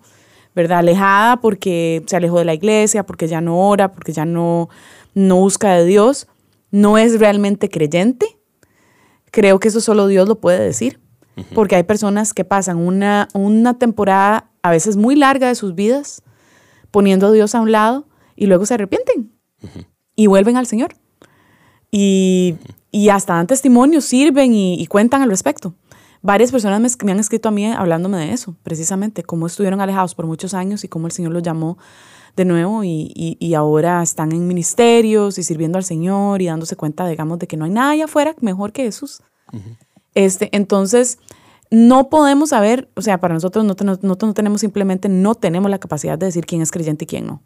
[0.55, 0.81] ¿verdad?
[0.81, 4.68] Alejada porque se alejó de la iglesia, porque ya no ora, porque ya no,
[5.14, 6.29] no busca de Dios,
[6.70, 8.38] no es realmente creyente.
[9.31, 11.01] Creo que eso solo Dios lo puede decir.
[11.55, 16.22] Porque hay personas que pasan una, una temporada a veces muy larga de sus vidas,
[16.90, 19.33] poniendo a Dios a un lado y luego se arrepienten
[20.16, 20.94] y vuelven al Señor.
[21.90, 22.57] Y,
[23.11, 25.74] hasta dan testimonio, sirven y, cuentan al respecto.
[26.23, 30.27] Varias personas me, han escrito a mí hablándome de eso, precisamente, cómo estuvieron alejados por
[30.27, 31.79] muchos años y cómo el Señor los llamó
[32.37, 37.39] de nuevo y, ahora están en ministerios y sirviendo al Señor y dándose cuenta, digamos,
[37.39, 39.23] de que no hay allá afuera mejor que Jesús.
[40.15, 41.19] este, entonces,
[41.71, 46.19] no podemos saber, o sea, para nosotros no, no, tenemos simplemente, no tenemos la capacidad
[46.19, 47.43] de decir quién es creyente y quién no.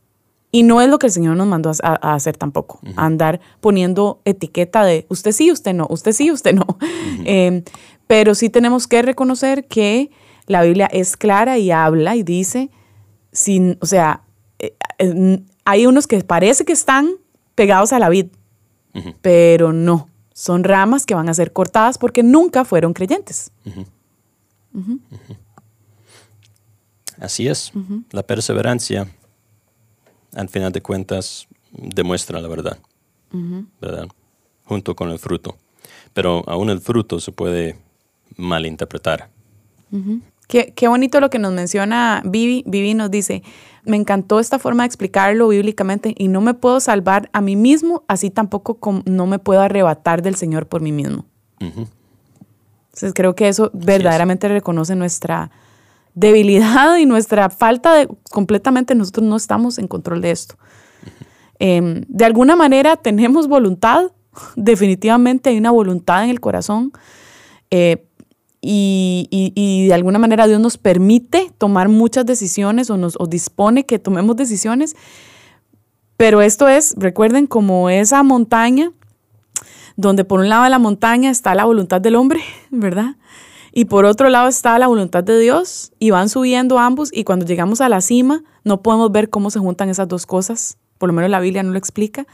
[0.55, 4.85] Y no es lo que el Señor nos mandó a, hacer tampoco, andar poniendo etiqueta
[4.85, 6.67] de usted sí, usted no, usted sí, usted no.
[8.07, 10.11] pero sí tenemos que reconocer que
[10.47, 12.71] la Biblia es clara y habla y dice,
[13.33, 14.23] sin, o sea,
[14.59, 17.11] eh, eh, hay unos que parece que están
[17.55, 18.27] pegados a la vid,
[19.23, 23.53] pero no, son ramas que van a ser cortadas porque nunca fueron creyentes.
[27.19, 27.73] Así es.
[28.11, 29.09] La perseverancia,
[30.35, 32.79] al final de cuentas, demuestra la verdad,
[33.81, 34.09] ¿verdad?
[34.65, 35.57] Junto con el fruto.
[36.13, 37.79] Pero aún el fruto se puede
[38.37, 39.31] malinterpretar.
[40.49, 42.65] Qué, qué bonito lo que nos menciona Vivi.
[42.67, 43.43] Vivi nos dice,
[43.85, 48.05] me encantó esta forma de explicarlo bíblicamente y no me puedo salvar a mí mismo,
[48.09, 51.25] así tampoco com- no me puedo arrebatar del Señor por mí mismo.
[51.61, 55.51] Entonces creo que eso verdaderamente reconoce nuestra
[56.15, 60.57] debilidad y nuestra falta de completamente nosotros no estamos en control de esto.
[61.59, 64.11] Em, de alguna manera tenemos voluntad,
[64.57, 66.93] definitivamente hay una voluntad en el corazón
[67.71, 68.05] eh,
[68.63, 73.27] y, y- y de alguna manera Dios nos permite tomar muchas decisiones o nos o
[73.27, 74.95] dispone que tomemos decisiones,
[76.17, 78.93] pero esto es, recuerden, como esa montaña
[79.97, 83.17] donde por un lado de la montaña está la voluntad del hombre, ¿verdad?
[83.75, 87.45] Y por otro lado está la voluntad de Dios y van subiendo ambos y cuando
[87.47, 91.15] llegamos a la cima no podemos ver cómo se juntan esas dos cosas, por lo
[91.15, 92.27] menos la Biblia no lo explica.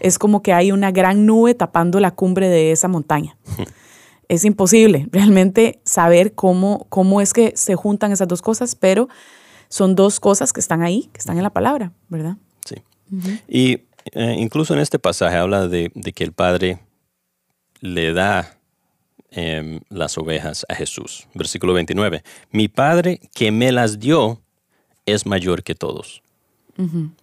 [0.00, 3.36] Es como que hay una gran nube tapando la cumbre de esa montaña.
[4.28, 9.08] Es imposible realmente saber cómo, cómo es que se juntan esas dos cosas, pero
[9.68, 12.36] son dos cosas que están ahí, que están en la palabra, ¿verdad?
[12.64, 12.76] Sí.
[13.48, 13.80] Y
[14.12, 16.78] eh, incluso en este pasaje habla de, de que el Padre
[17.80, 18.58] le da
[19.30, 21.26] em, las ovejas a Jesús.
[21.34, 22.22] Versículo 29.
[22.50, 24.40] Mi Padre que me las dio
[25.04, 26.22] es mayor que todos.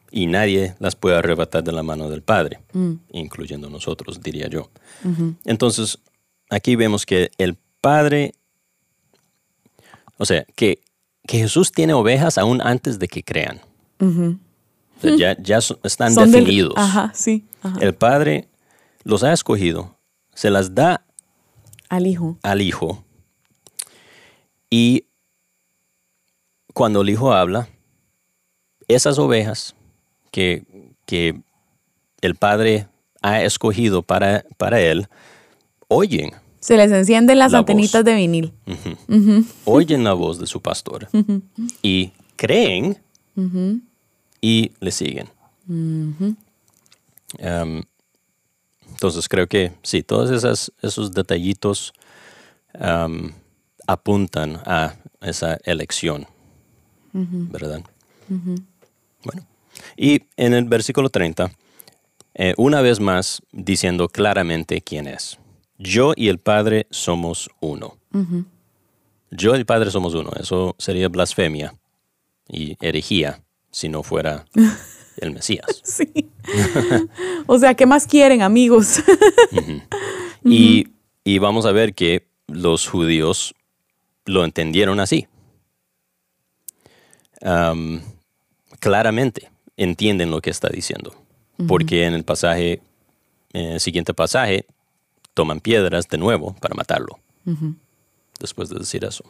[0.10, 2.60] Y nadie las puede arrebatar de la mano del Padre,
[3.12, 4.72] incluyendo nosotros, diría yo.
[5.46, 6.00] Entonces,
[6.54, 8.34] aquí vemos que el Padre,
[10.18, 10.82] o sea, que,
[11.28, 13.60] que Jesús tiene ovejas aún antes de que crean.
[14.00, 14.38] O
[15.02, 16.74] sea, ya, ya están Son del- definidos.
[16.78, 17.46] ajá, sí.
[17.62, 17.78] ajá.
[17.82, 18.48] El Padre
[19.04, 19.98] los ha escogido,
[20.34, 21.06] se las da
[21.90, 22.38] Al hijo.
[22.44, 23.04] al Hijo
[24.70, 25.06] y
[26.74, 27.68] cuando el Hijo habla,
[28.88, 29.76] esas ovejas
[30.32, 30.64] que,
[31.06, 31.40] que
[32.22, 32.88] el Padre
[33.22, 35.08] ha escogido para, para él,
[35.88, 36.32] oyen,
[36.64, 38.06] Se les encienden las La antenitas voz.
[38.06, 38.54] de vinil.
[39.66, 41.10] oyen la voz de su pastor
[41.82, 42.98] y creen
[44.42, 45.28] y le siguen.
[45.68, 46.36] Um,
[48.90, 51.92] entonces creo que sí, todos esas, esos detallitos
[52.80, 53.32] um,
[53.86, 56.26] apuntan a esa elección,
[57.12, 57.84] ¿verdad?
[58.30, 59.46] Bueno,
[59.98, 61.52] y en el versículo 30,
[62.36, 65.38] eh, una vez más diciendo claramente quién es.
[65.78, 67.98] Yo y el Padre somos uno.
[69.32, 70.32] Yo y el Padre somos uno.
[70.40, 71.74] Eso sería blasfemia
[72.48, 74.46] y herejía si no fuera
[75.18, 75.66] el Mesías.
[75.84, 76.30] Sí.
[77.48, 79.02] o sea, ¿qué más quieren, amigos?
[80.46, 80.90] Y,
[81.24, 83.56] y vamos a ver que los judíos
[84.26, 85.28] lo entendieron así.
[87.42, 88.02] Am,
[88.80, 91.16] claramente entienden lo que está diciendo.
[91.68, 92.82] Porque en el pasaje,
[93.54, 94.66] en el siguiente pasaje,
[95.34, 97.20] toman piedras de nuevo para matarlo.
[98.40, 99.24] Después de decir eso.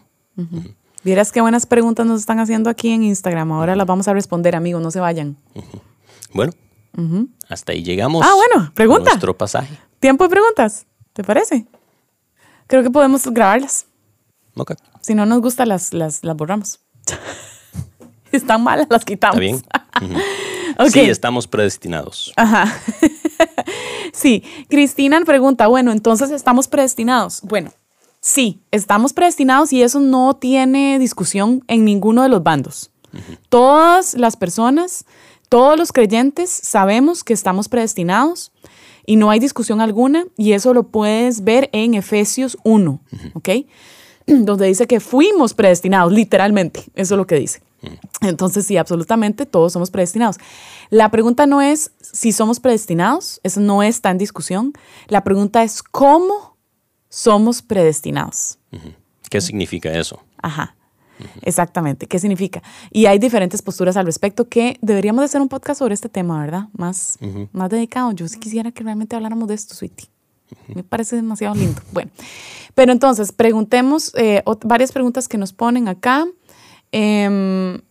[1.03, 3.51] Vieras qué buenas preguntas nos están haciendo aquí en Instagram.
[3.51, 5.37] Ahora las vamos a responder, amigos, no se vayan.
[6.33, 6.53] Bueno,
[7.49, 8.25] hasta ahí llegamos.
[8.25, 9.09] Ah, bueno, pregunta.
[9.09, 9.77] a Nuestro pasaje.
[9.99, 10.85] ¿Tiempo de preguntas?
[11.13, 11.65] ¿Te parece?
[12.67, 13.85] Creo que podemos grabarlas.
[14.55, 16.79] Ok, Si no nos gusta, las, las, las borramos.
[18.31, 19.35] Están malas, las quitamos.
[19.39, 20.11] está bien.
[20.11, 20.19] Ujú.
[20.79, 20.89] Ok.
[20.89, 22.33] Sí, estamos predestinados.
[22.35, 22.65] Ajá.
[24.13, 27.41] Sí, Cristina pregunta, bueno, entonces estamos predestinados.
[27.41, 27.71] Bueno,
[28.21, 32.91] sí, estamos predestinados y eso no tiene discusión en ninguno de los bandos.
[33.49, 35.05] Todas las personas,
[35.49, 38.51] todos los creyentes sabemos que estamos predestinados
[39.05, 43.01] y no hay discusión alguna y eso lo puedes ver en Efesios 1,
[43.33, 43.49] ¿ok?
[44.25, 47.61] Donde dice que fuimos predestinados, literalmente, eso es lo que dice.
[48.21, 50.37] Entonces, sí, absolutamente todos somos predestinados.
[50.93, 54.73] La pregunta no es si somos predestinados, eso no está en discusión.
[55.07, 56.55] La pregunta es cómo
[57.09, 58.59] somos predestinados.
[59.27, 60.21] ¿Qué significa eso?
[60.39, 60.75] Ajá,
[61.41, 62.05] exactamente.
[62.05, 62.61] ¿Qué significa?
[62.91, 66.39] Y hay diferentes posturas al respecto que deberíamos de hacer un podcast sobre este tema,
[66.39, 66.67] ¿verdad?
[66.73, 67.17] Más,
[67.53, 68.11] más dedicado.
[68.11, 70.09] Yo sí quisiera que realmente habláramos de esto, Sweetie.
[70.67, 71.81] Me parece demasiado lindo.
[71.91, 72.11] Bueno,
[72.75, 76.27] pero entonces, preguntemos eh, varias preguntas que nos ponen acá.
[76.91, 77.81] Em,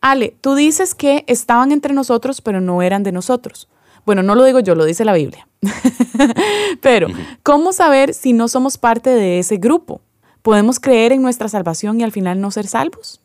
[0.00, 3.68] Ale, tú dices que estaban entre nosotros, pero no eran de nosotros.
[4.06, 5.46] Bueno, no lo digo yo, lo dice la Biblia.
[6.80, 7.08] pero,
[7.42, 10.00] ¿cómo saber si no somos parte de ese grupo?
[10.42, 13.20] ¿Podemos creer en nuestra salvación y al final no ser salvos?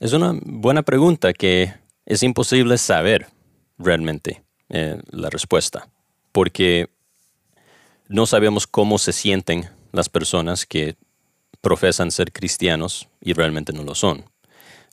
[0.00, 1.74] Es una buena pregunta que
[2.06, 3.26] es imposible saber
[3.78, 5.88] realmente eh, la respuesta,
[6.32, 6.88] porque
[8.08, 10.96] no sabemos cómo se sienten las personas que
[11.60, 14.24] profesan ser cristianos y realmente no lo son.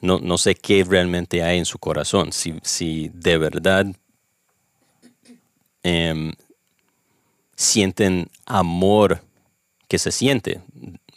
[0.05, 3.87] No, no sé qué realmente hay en su corazón, si, si de verdad
[5.81, 6.31] em,
[7.55, 9.23] sienten amor
[9.87, 10.61] que se siente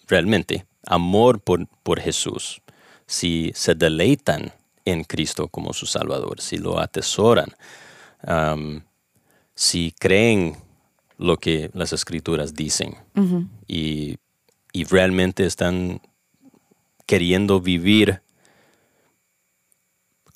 [0.06, 2.62] realmente amor por, por Jesús,
[3.06, 4.52] si se deleitan
[4.84, 7.48] en Cristo como su Salvador, si lo atesoran,
[8.26, 8.80] um,
[9.54, 10.56] si creen
[11.18, 12.96] lo que las escrituras dicen
[13.66, 14.16] y,
[14.72, 16.00] y realmente están
[17.06, 18.22] queriendo vivir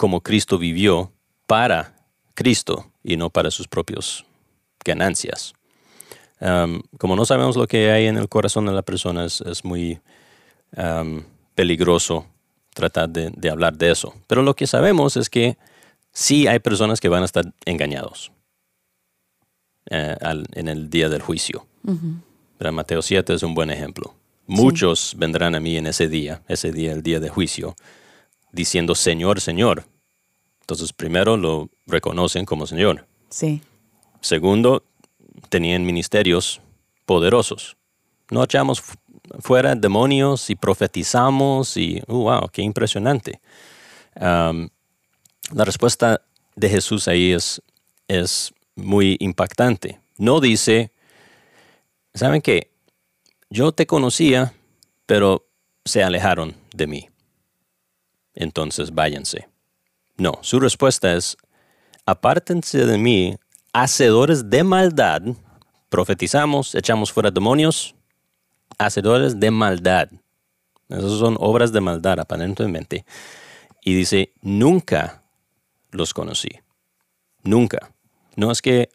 [0.03, 1.13] como Cristo vivió
[1.47, 1.95] para
[2.35, 4.25] Cristo y no para sus propias
[4.85, 5.55] ganancias.
[6.41, 10.01] Um, como no sabemos lo que hay en el corazón de la persona, es, muy
[10.77, 11.23] um,
[11.55, 12.27] peligroso
[12.75, 14.13] tratar de, hablar de eso.
[14.27, 15.57] Pero lo que sabemos es que
[16.11, 18.33] sí hay personas que van a estar engañados
[19.89, 20.17] eh,
[20.55, 21.65] en el día del juicio.
[22.59, 24.17] Mateo 7 es un buen ejemplo.
[24.49, 27.77] Muchos vendrán a mí en ese día, ese día, el día de juicio,
[28.51, 29.92] diciendo Señor, Señor.
[30.63, 33.07] Entonces, primero lo reconocen como Señor.
[33.29, 33.61] Sí.
[34.21, 34.85] Segundo,
[35.49, 36.61] tenían ministerios
[37.05, 37.77] poderosos.
[38.31, 38.83] No echamos
[39.41, 43.41] fuera demonios y profetizamos y, uh, wow, qué impresionante.
[44.15, 46.23] la respuesta
[46.55, 47.61] de Jesús ahí es,
[48.09, 50.01] es muy impactante.
[50.19, 50.93] No dice,
[52.15, 52.71] ¿saben qué?
[53.51, 54.55] Yo te conocía,
[55.07, 55.47] pero
[55.85, 57.09] se alejaron de mí.
[58.35, 59.52] Entonces váyanse.
[60.17, 61.37] No, su respuesta es,
[62.07, 63.37] apártense de mí,
[63.73, 65.23] hacedores de maldad,
[65.89, 67.95] profetizamos, echamos fuera demonios,
[68.79, 70.09] hacedores de maldad.
[70.89, 73.05] Esas son obras de maldad aparentemente.
[73.83, 75.23] Y dice, nunca
[75.91, 76.51] los conocí.
[77.43, 77.93] Nunca.
[78.37, 78.91] No es que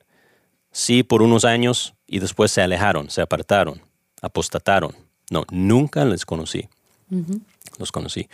[0.72, 3.82] sí por unos años y después se alejaron, se apartaron
[4.22, 4.96] apostataron.
[5.30, 6.70] No, nunca les conocí.
[7.78, 8.30] Los conocí.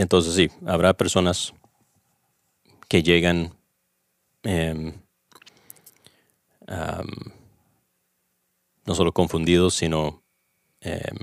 [0.00, 1.52] Entonces sí, habrá personas
[2.88, 3.52] que llegan
[4.42, 4.92] em,
[8.84, 10.22] no solo confundidos, sino
[10.80, 11.16] em,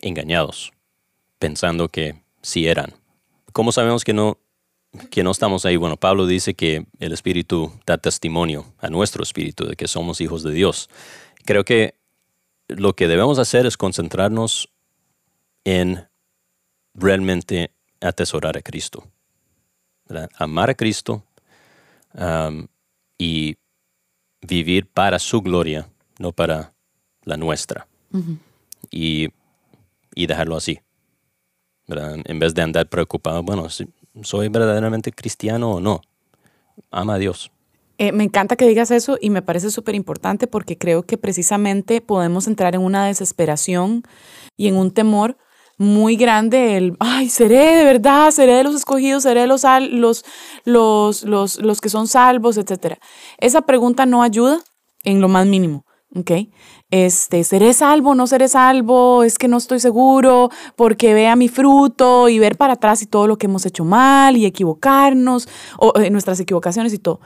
[0.00, 0.72] engañados,
[1.38, 2.92] pensando que sí eran.
[3.52, 4.38] ¿Cómo sabemos que no,
[5.10, 5.76] que no estamos ahí?
[5.76, 10.42] Bueno, Pablo dice que el Espíritu da testimonio a nuestro Espíritu de que somos hijos
[10.42, 10.90] de Dios.
[11.44, 11.94] Creo que
[12.68, 14.68] lo que debemos hacer es concentrarnos
[15.64, 16.08] en
[16.94, 17.70] realmente
[18.00, 19.04] atesorar a Cristo.
[20.36, 21.24] Amar a Cristo
[23.18, 23.56] y
[24.42, 25.88] vivir para su gloria,
[26.18, 26.74] no para
[27.24, 27.86] la nuestra.
[28.90, 29.28] y,
[30.14, 30.80] dejarlo así.
[31.86, 33.68] En vez de andar preocupado, bueno,
[34.22, 36.00] ¿soy verdaderamente cristiano o no?
[36.90, 37.50] Ama a Dios.
[37.98, 42.00] Eh, me encanta que digas eso y me parece súper importante porque creo que precisamente
[42.00, 44.02] podemos entrar en una desesperación
[44.56, 45.36] y en un temor
[45.82, 50.24] muy grande el, ay, seré de verdad, seré de los escogidos, seré de los, los,
[50.64, 52.98] los, los, los que son salvos, etc.
[53.38, 54.60] Esa pregunta no ayuda
[55.04, 56.30] en lo más mínimo, ¿ok?
[56.90, 59.24] Este, ¿seré salvo, no seré salvo?
[59.24, 63.26] Es que no estoy seguro porque vea mi fruto y ver para atrás y todo
[63.26, 67.20] lo que hemos hecho mal y equivocarnos, o eh, nuestras equivocaciones y todo.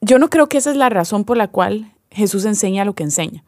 [0.00, 3.02] Yo no creo que esa es la razón por la cual Jesús enseña lo que
[3.02, 3.44] enseña.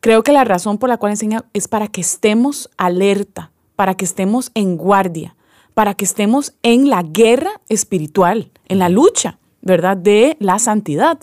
[0.00, 4.04] Creo que la razón por la cual enseña es para que estemos alerta, para que
[4.04, 5.36] estemos en guardia,
[5.72, 9.96] para que estemos en la guerra espiritual, en la lucha, ¿verdad?
[9.96, 11.20] De la santidad.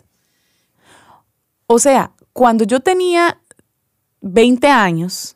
[1.67, 3.41] O sea, cuando yo tenía
[4.21, 5.35] 20 años,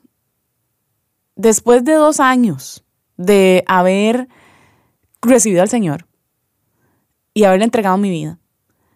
[1.36, 2.86] después de dos años
[3.18, 4.30] de haber
[5.22, 6.08] recibido al Señor
[7.34, 8.40] y haberle entregado mi vida,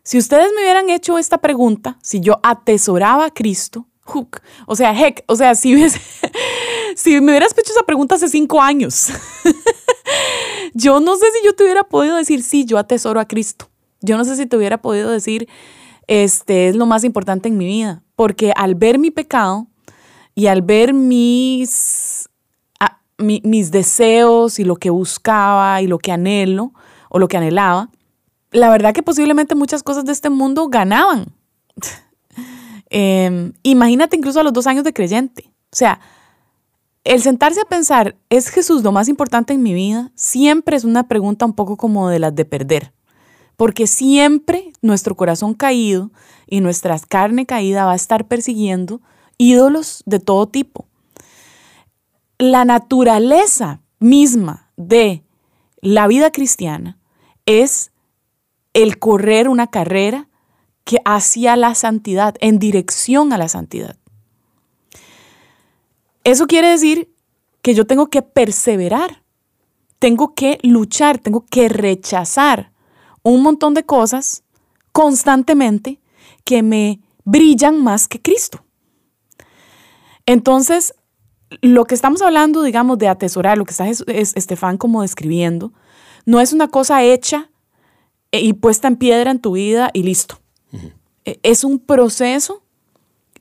[0.02, 3.86] si ustedes me hubieran hecho esta pregunta, si yo atesoraba a Cristo,
[4.66, 5.76] o sea, heck, o sea, si,
[6.96, 9.10] si me hubieras hecho esa pregunta hace cinco años,
[10.74, 13.70] yo no sé si yo te hubiera podido decir, sí, yo atesoro a Cristo.
[14.02, 15.48] Yo no sé si te hubiera podido decir,
[16.08, 19.68] este es lo más importante en mi vida, porque al ver mi pecado
[20.36, 22.30] y al ver mis,
[23.18, 26.74] mis deseos y lo que buscaba y lo que anhelo
[27.10, 27.90] o lo que anhelaba,
[28.52, 31.34] la verdad que posiblemente muchas cosas de este mundo ganaban.
[32.96, 35.50] Em, imagínate incluso a los dos años de creyente.
[35.72, 36.00] O sea,
[37.04, 40.12] el sentarse a pensar, ¿es Jesús lo más importante en mi vida?
[40.16, 42.94] Siempre es una pregunta un poco como de las de perder.
[43.58, 46.12] Porque siempre nuestro corazón caído
[46.48, 49.02] y nuestra carne caída va a estar persiguiendo
[49.38, 50.88] ídolos de todo tipo.
[52.38, 55.24] La naturaleza misma de
[55.82, 56.98] la vida cristiana
[57.46, 57.92] es
[58.74, 60.30] el correr una carrera
[60.84, 63.98] que hacia la santidad, en dirección a la santidad.
[66.24, 67.14] Eso quiere decir
[67.62, 69.24] que yo tengo que perseverar,
[70.00, 72.72] tengo que luchar, tengo que rechazar
[73.24, 74.44] un montón de cosas
[74.92, 76.00] constantemente
[76.44, 78.64] que me brillan más que Cristo.
[80.26, 80.94] Entonces,
[81.62, 85.74] lo que estamos hablando, digamos, de atesorar, lo que está Estefan como describiendo,
[86.26, 87.50] no es una cosa hecha
[88.32, 90.40] y puesta en piedra en tu vida y listo.
[91.26, 92.63] E, es un proceso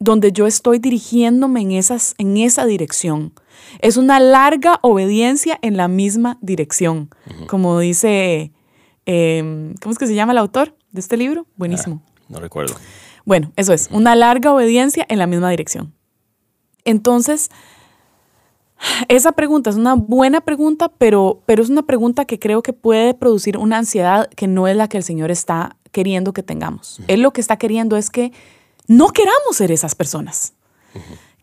[0.02, 3.32] donde yo estoy dirigiéndome en, esas, en esa dirección.
[3.78, 7.08] Es una larga obediencia en la misma dirección,
[7.46, 8.52] como dice,
[9.06, 11.46] em, ¿cómo es que se llama el autor de este libro?
[11.56, 12.02] Buenísimo.
[12.04, 12.74] Ah, no recuerdo.
[13.24, 15.94] Bueno, eso es, una larga obediencia en la misma dirección.
[16.84, 17.50] Entonces,
[19.06, 23.14] esa pregunta es una buena pregunta, pero, pero es una pregunta que creo que puede
[23.14, 27.00] producir una ansiedad que no es la que el Señor está queriendo que tengamos.
[27.06, 28.32] Él lo que está queriendo es que
[28.88, 30.54] no queramos ser esas personas,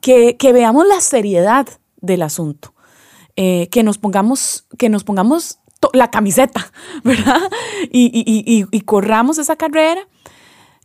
[0.02, 1.68] que, veamos la seriedad
[1.98, 2.74] del asunto,
[3.36, 5.60] eh, que nos pongamos, que nos pongamos
[5.94, 6.72] la camiseta,
[7.04, 7.42] ¿verdad?
[7.92, 10.08] y corramos esa carrera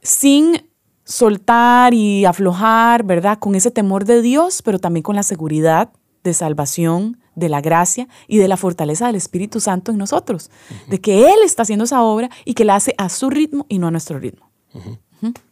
[0.02, 0.62] sin
[1.04, 3.38] soltar y aflojar, ¿verdad?
[3.38, 5.90] Con ese temor de Dios, pero también con la seguridad
[6.22, 10.50] de salvación, de la gracia y de la fortaleza del Espíritu Santo en nosotros,
[10.88, 13.78] de que Él está haciendo esa obra y que la hace a su ritmo y
[13.78, 14.50] no a nuestro ritmo.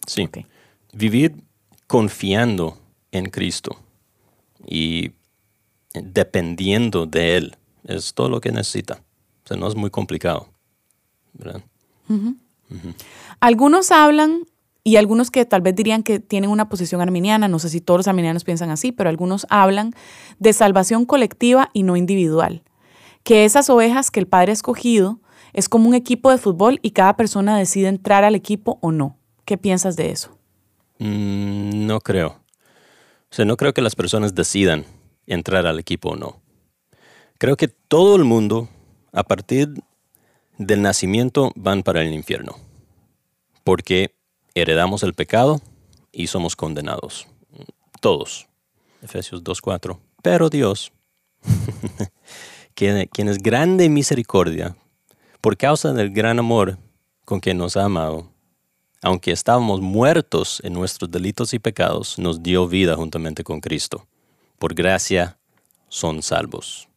[0.07, 0.29] Sí.
[0.93, 1.35] Vivir
[1.87, 2.79] confiando
[3.11, 3.77] en Cristo
[4.67, 5.13] y
[5.95, 9.03] dependiendo de Él es todo lo que necesita.
[9.45, 10.49] O sea, no es muy complicado.
[13.41, 14.47] Algunos hablan
[14.85, 17.99] y algunos que tal vez dirían que tienen una posición arminiana, no sé si todos
[17.99, 19.93] los arminianos piensan así, pero algunos hablan
[20.39, 22.63] de salvación colectiva y no individual,
[23.23, 25.21] que esas ovejas que el Padre ha escogido
[25.53, 29.17] es como un equipo de fútbol y cada persona decide entrar al equipo o no.
[29.45, 30.39] ¿Qué piensas de eso?
[31.03, 32.29] Mm, no creo.
[32.29, 34.85] O sea, no creo que las personas decidan
[35.27, 36.41] entrar al equipo o no.
[37.39, 38.69] Creo que todo el mundo,
[39.13, 39.69] a partir
[40.59, 42.57] del nacimiento, van para el infierno.
[43.65, 44.15] Porque
[44.55, 45.61] heredamos el pecado
[46.13, 47.27] y somos condenados.
[48.01, 48.47] Todos.
[49.03, 49.99] Efesios 2.4.
[50.23, 50.93] Pero Dios,
[52.75, 54.77] quien, es grande en misericordia,
[55.41, 56.79] por causa del gran amor
[57.25, 58.32] con que nos ha amado,
[59.03, 64.07] aunque estábamos muertos en nuestros delitos y pecados, nos dio vida juntamente con Cristo.
[64.59, 65.37] Por gracia
[65.89, 66.89] son salvos.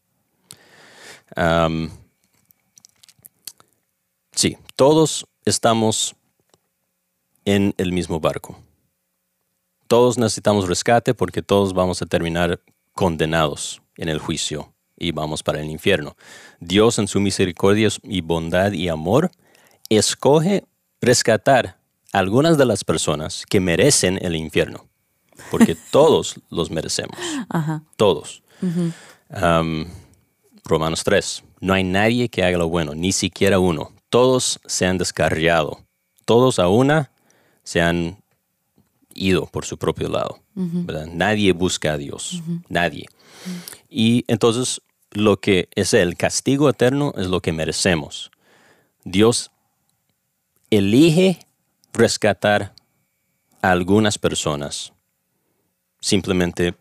[4.31, 6.15] sí, todos estamos
[7.43, 8.57] en el mismo barco.
[9.87, 12.59] Todos necesitamos rescate porque todos vamos a terminar
[12.93, 16.15] condenados en el juicio y vamos para el infierno.
[16.59, 19.31] Dios en su misericordia y bondad y amor
[19.89, 20.65] escoge
[21.01, 21.77] rescatar
[22.15, 24.87] algunas de las personas que merecen el infierno,
[25.51, 27.17] porque todos los merecemos,
[27.97, 28.41] todos.
[30.63, 33.91] Romanos 3, no hay nadie que haga lo bueno, ni siquiera uno.
[34.09, 35.81] Todos se han descarriado,
[36.23, 37.11] todos a una
[37.63, 38.23] se han
[39.13, 40.39] ido por su propio lado.
[40.55, 43.07] Nadie busca a Dios, nadie.
[43.89, 48.31] Y entonces lo que es el castigo eterno es lo que merecemos.
[49.03, 49.51] Dios
[50.69, 51.39] elige
[51.95, 52.73] rescatar
[53.61, 54.93] a algunas personas
[55.99, 56.75] simplemente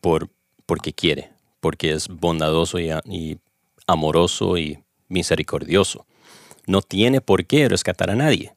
[0.00, 0.28] por,
[0.66, 1.30] porque quiere,
[1.60, 3.40] porque es bondadoso y
[3.86, 6.06] amoroso y misericordioso.
[6.66, 8.54] No tiene por qué rescatar a nadie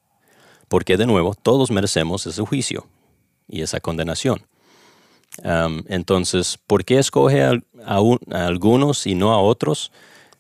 [0.67, 2.88] porque de nuevo todos merecemos ese juicio
[3.47, 4.45] y esa condenación.
[5.88, 7.53] entonces, ¿por qué escoge a,
[8.32, 9.91] algunos y no a otros?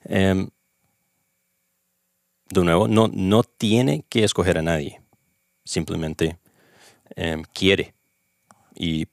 [0.05, 0.49] Em,
[2.49, 5.01] de nuevo, no, no tiene que escoger a nadie,
[5.67, 6.39] simplemente
[7.15, 7.93] em, quiere
[8.75, 9.07] y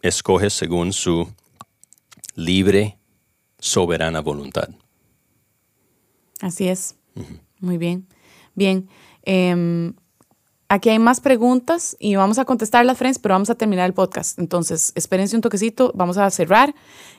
[0.00, 1.28] escoge según su
[2.34, 2.98] libre,
[3.58, 4.68] soberana voluntad.
[6.40, 6.94] Así es.
[7.60, 8.06] Muy bien.
[8.54, 8.88] Bien.
[9.22, 9.94] Em,
[10.70, 13.94] Aquí hay más preguntas y vamos a contestar las friends, pero vamos a terminar el
[13.94, 14.38] podcast.
[14.38, 16.74] Entonces, espérense un toquecito, vamos a cerrar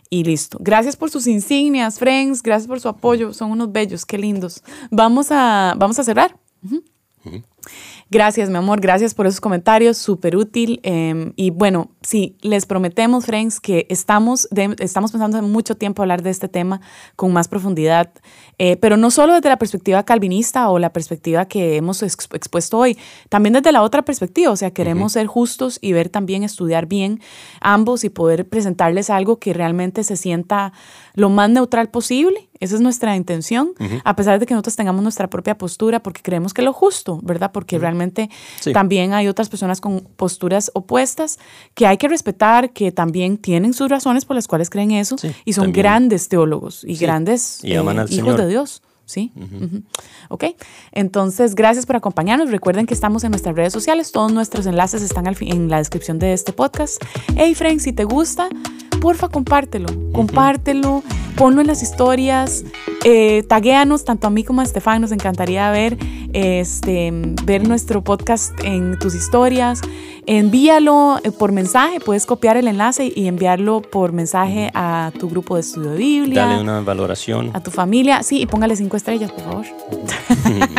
[0.07, 0.59] y listo.
[0.61, 4.61] Gracias por sus insignias, friends, gracias por su apoyo, son unos bellos, qué lindos.
[4.91, 6.37] Vamos a, vamos a cerrar.
[8.11, 10.79] Gracias, mi amor, gracias por esos comentarios, súper útil.
[10.81, 14.47] Em, y bueno, sí, les prometemos, friends, que estamos,
[14.79, 16.81] estamos pensando en mucho tiempo hablar de este tema
[17.15, 18.11] con más profundidad,
[18.57, 22.97] eh, pero no solo desde la perspectiva calvinista o la perspectiva que hemos expuesto hoy,
[23.29, 27.21] también desde la otra perspectiva, o sea, queremos ser justos y ver también, estudiar bien
[27.61, 30.73] ambos y poder presentarles algo que realmente se sienta
[31.13, 33.71] lo más neutral posible esa es nuestra intención,
[34.03, 37.19] a pesar de que nosotros tengamos nuestra propia postura, porque creemos que es lo justo,
[37.23, 37.48] ¿verdad?
[37.51, 38.29] Porque realmente
[38.73, 41.39] también hay otras personas con posturas opuestas
[41.73, 45.53] que hay que respetar, que también tienen sus razones por las cuales creen eso y
[45.53, 48.81] son grandes teólogos y grandes eh, hijos de Dios.
[49.05, 49.31] ¿Sí?
[50.27, 50.43] Ok.
[50.91, 52.51] Entonces, gracias por acompañarnos.
[52.51, 54.11] Recuerden que estamos en nuestras redes sociales.
[54.11, 57.03] Todos nuestros enlaces están en la descripción de este podcast.
[57.35, 58.49] Hey, Frank, si te gusta,
[58.99, 61.03] porfa, compártelo, compártelo,
[61.35, 62.63] ponlo en las historias,
[63.03, 65.97] eh, taguéanos tanto a mí como a Estefan, nos encantaría ver,
[66.33, 67.11] este,
[67.45, 69.81] ver nuestro podcast en tus historias.
[70.25, 75.55] Envíalo eh, por mensaje, puedes copiar el enlace y enviarlo por mensaje a tu grupo
[75.55, 76.45] de estudio de Biblia.
[76.45, 77.51] Dale una valoración.
[77.53, 79.65] A tu familia, sí, y póngale cinco estrellas, por favor.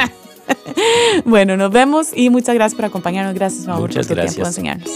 [1.25, 3.35] bueno, nos vemos y muchas gracias por acompañarnos.
[3.35, 4.91] Gracias, por tu tiempo de enseñarnos.